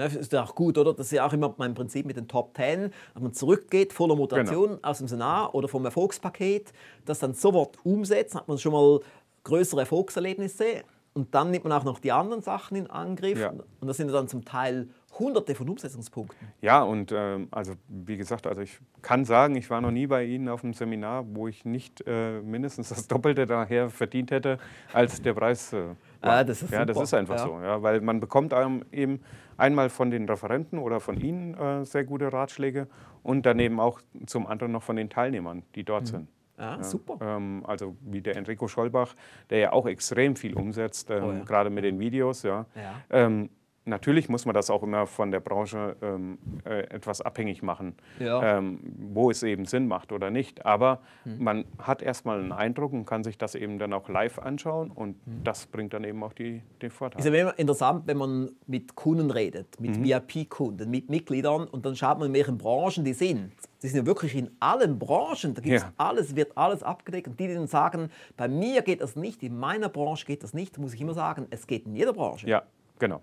[0.00, 0.92] Ja, das ist ja auch gut, oder?
[0.94, 4.16] Das ist ja auch immer mein Prinzip mit den Top 10, dass man zurückgeht, voller
[4.16, 4.78] Motivation Genau.
[4.88, 6.72] aus dem Seminar oder vom Erfolgspaket,
[7.04, 9.00] das dann sofort umsetzt, hat man schon mal
[9.44, 10.82] größere Erfolgserlebnisse
[11.14, 13.50] und dann nimmt man auch noch die anderen Sachen in Angriff Ja.
[13.80, 14.88] und das sind dann zum Teil
[15.20, 16.48] hunderte von Umsetzungspunkten.
[16.60, 20.24] Ja, und ähm, also wie gesagt, also ich kann sagen, ich war noch nie bei
[20.24, 24.58] Ihnen auf einem Seminar, wo ich nicht äh, mindestens das Doppelte daher verdient hätte,
[24.92, 25.94] als der Preis äh.
[26.22, 27.44] Ah, das ist ja, das ist einfach Ja.
[27.44, 28.52] so, ja, weil man bekommt
[28.92, 29.20] eben
[29.56, 32.88] einmal von den Referenten oder von Ihnen äh, sehr gute Ratschläge
[33.22, 36.28] und daneben auch zum anderen noch von den Teilnehmern, die dort sind.
[36.58, 36.82] Ja, Ja, Mhm.
[36.82, 37.18] super.
[37.22, 39.14] Ähm, also wie der Enrico Schollbach,
[39.48, 42.42] der ja auch extrem viel umsetzt, ähm, Oh gerade mit den Videos.
[42.42, 42.66] Ja.
[42.74, 43.00] Ja.
[43.08, 43.48] Ähm,
[43.90, 48.58] natürlich muss man das auch immer von der Branche ähm, äh, etwas abhängig machen, Ja.
[48.58, 48.80] ähm,
[49.12, 50.64] wo es eben Sinn macht oder nicht.
[50.64, 51.44] Aber Mhm.
[51.44, 55.16] man hat erstmal einen Eindruck und kann sich das eben dann auch live anschauen und
[55.26, 55.44] Mhm.
[55.44, 57.20] das bringt dann eben auch die, den Vorteil.
[57.20, 60.04] Ist ja immer interessant, wenn man mit Kunden redet, mit Mhm.
[60.04, 63.52] VIP-Kunden, mit Mitgliedern und dann schaut man, in welchen Branchen die sind.
[63.82, 65.92] Die sind ja wirklich in allen Branchen, da gibt es Ja.
[65.96, 67.28] alles, wird alles abgedeckt.
[67.28, 70.54] Und die, die dann sagen, bei mir geht das nicht, in meiner Branche geht das
[70.54, 72.46] nicht, muss ich immer sagen, es geht in jeder Branche.
[72.46, 72.62] ja,
[72.98, 73.20] genau.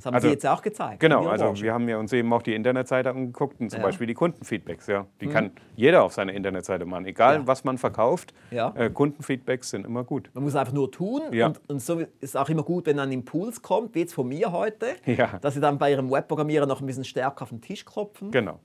[0.00, 0.98] Das haben Also- Sie jetzt auch gezeigt.
[1.00, 3.82] Genau, also wir haben ja uns eben auch die Internetseite angeguckt und zum Ja.
[3.84, 3.88] Mhm.
[3.90, 4.86] Beispiel die Kundenfeedbacks.
[4.86, 5.06] Ja.
[5.20, 7.46] Die kann jeder auf seiner Internetseite machen, egal Ja.
[7.46, 8.32] was man verkauft.
[8.50, 8.72] Ja.
[8.76, 10.30] Äh, Kundenfeedbacks sind immer gut.
[10.32, 11.20] Man muss einfach nur tun.
[11.32, 11.48] Ja.
[11.48, 14.50] Und, und so ist auch immer gut, wenn ein Impuls kommt, wie jetzt von mir
[14.52, 15.38] heute, Ja.
[15.38, 18.30] dass Sie dann bei Ihrem Webprogrammierer noch ein bisschen stärker auf den Tisch klopfen.
[18.30, 18.58] Genau.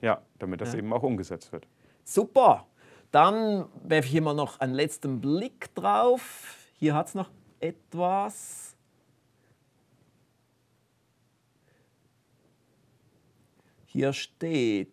[0.00, 1.68] Ja, damit das eben auch umgesetzt wird.
[2.02, 2.66] Super.
[3.12, 6.56] Dann werfe ich hier mal noch einen letzten Blick drauf.
[6.74, 7.30] Hier hat es noch
[7.60, 8.71] etwas.
[13.92, 14.88] Hier steht,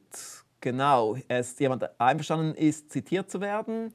[0.59, 3.93] genau, es jemand einverstanden ist, zitiert zu werden.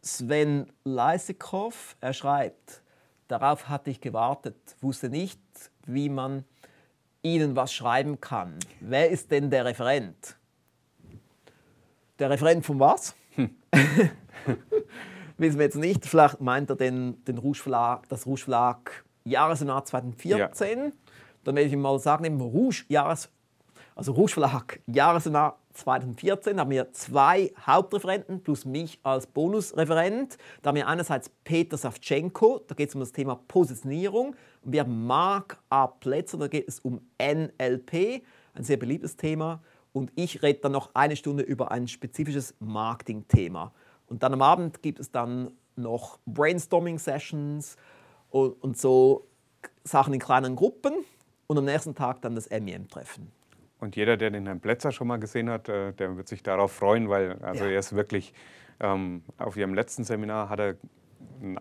[0.00, 2.82] Sven Leisikow, er schreibt,
[3.28, 5.38] darauf hatte ich gewartet, wusste nicht,
[5.84, 6.46] wie man
[7.20, 8.58] Ihnen was schreiben kann.
[8.80, 10.38] Wer ist denn der Referent?
[12.18, 13.14] Der Referent von was?
[15.36, 16.06] Wissen wir jetzt nicht.
[16.06, 20.94] Vielleicht meint er den, den Rouge Verlag, das Rouge Verlag Jahresjahr 2014.
[21.44, 23.30] Dann werde ich mal sagen, Rouge Jahres,
[23.94, 30.38] also Rouge Verlag Jahresjahr 2014 haben wir zwei Hauptreferenten plus mich als Bonusreferent.
[30.62, 34.36] Da haben wir einerseits Peter Savchenko, da geht es um das Thema Positionierung.
[34.62, 35.88] Und wir haben Marc A.
[35.88, 38.22] Plätzer, da geht es um NLP,
[38.54, 39.62] ein sehr beliebtes Thema.
[39.92, 43.72] Und ich rede dann noch eine Stunde über ein spezifisches Marketing-Thema.
[44.06, 47.76] Und dann am Abend gibt es dann noch Brainstorming-Sessions
[48.30, 49.26] und, und so
[49.84, 50.94] Sachen in kleinen Gruppen.
[51.46, 53.30] Und am nächsten Tag dann das MEM-Treffen.
[53.80, 56.72] Und jeder, der den Herrn Plätzer schon mal gesehen hat, äh, der wird sich darauf
[56.72, 57.70] freuen, weil also Ja.
[57.72, 58.32] er ist wirklich,
[58.80, 60.76] ähm, auf Ihrem letzten Seminar hat er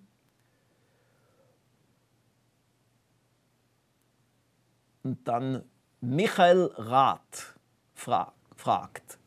[5.03, 5.65] Und dann
[6.01, 7.59] Michael Rath
[7.95, 9.19] fra fragt,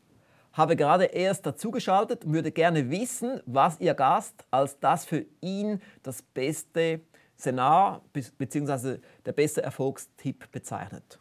[0.52, 5.82] habe gerade erst dazugeschaltet und würde gerne wissen, was Ihr Gast als das für ihn
[6.02, 7.00] das beste
[7.36, 8.98] Seminar bzw.
[9.26, 11.18] der beste Erfolgstipp bezeichnet.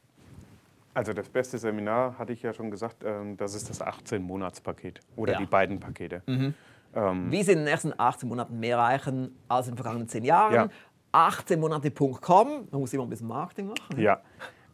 [0.94, 5.34] Also das beste Seminar hatte ich ja schon gesagt, ähm, das ist das 18-Monats-Paket oder
[5.34, 5.40] Ja.
[5.40, 5.44] Mhm.
[5.44, 6.22] die beiden Pakete.
[6.26, 10.54] Wie Sie in den nächsten 18 Monaten mehr erreichen als in den vergangenen 10 Jahren.
[10.54, 10.70] Ja.
[11.12, 14.00] 18monate.com, man muss immer ein bisschen Marketing machen.
[14.00, 14.22] Ja,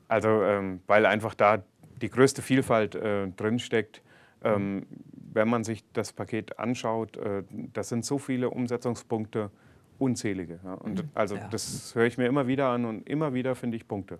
[0.08, 1.64] also ähm, weil einfach da
[2.02, 4.02] die größte Vielfalt äh, drinsteckt.
[4.44, 4.86] Ähm,
[5.34, 9.52] wenn man sich das Paket anschaut, äh, das sind so viele Umsetzungspunkte,
[10.00, 10.60] unzählige.
[10.64, 10.74] Ja.
[10.76, 11.48] Und also Ja.
[11.50, 14.20] das höre ich mir immer wieder an und immer wieder finde ich Punkte.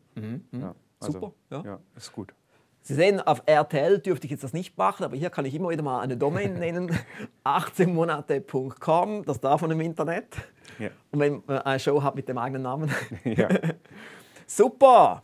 [0.52, 1.34] Ja, also, Super,
[1.66, 1.80] ja.
[1.96, 2.34] ist gut.
[2.82, 5.70] Sie sehen, auf RTL dürfte ich jetzt das nicht machen, aber hier kann ich immer
[5.70, 6.92] wieder mal eine Domain nennen.
[7.44, 10.38] 18monate.com, das darf man im Internet.
[11.12, 12.90] Und wenn man eine Show hat mit dem eigenen Namen.
[14.48, 15.24] Super!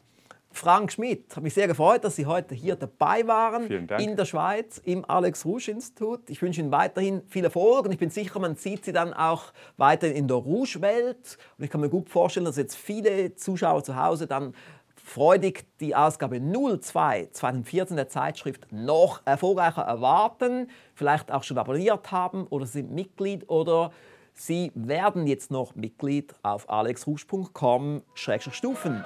[0.56, 4.02] Frank Schmidt, hat mich sehr gefreut, dass Sie heute hier dabei waren Vielen Dank.
[4.02, 6.30] in der Schweiz im Alex Rouge Institut.
[6.30, 9.52] Ich wünsche Ihnen weiterhin viel Erfolg und ich bin sicher, man sieht Sie dann auch
[9.76, 11.38] weiterhin in der Rouge-Welt.
[11.58, 14.54] Und ich kann mir gut vorstellen, dass jetzt viele Zuschauer zu Hause dann
[14.96, 22.48] freudig die Ausgabe 02 2014 der Zeitschrift noch erfolgreicher erwarten, vielleicht auch schon abonniert haben
[22.48, 23.92] oder sind Mitglied oder
[24.34, 29.04] Sie werden jetzt noch Mitglied auf alexrouge.com-stufen.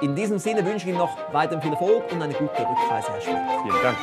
[0.00, 3.20] In diesem Sinne wünsche ich Ihnen noch weiterhin viel Erfolg und eine gute Rückreise, Herr
[3.20, 3.36] Schmidt.
[3.64, 3.98] Vielen Dank.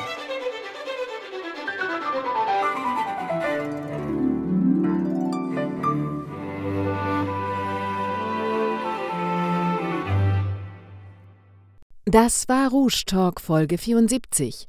[12.05, 14.67] Das war Rouge Talk Folge 74.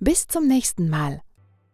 [0.00, 1.20] Bis zum nächsten Mal.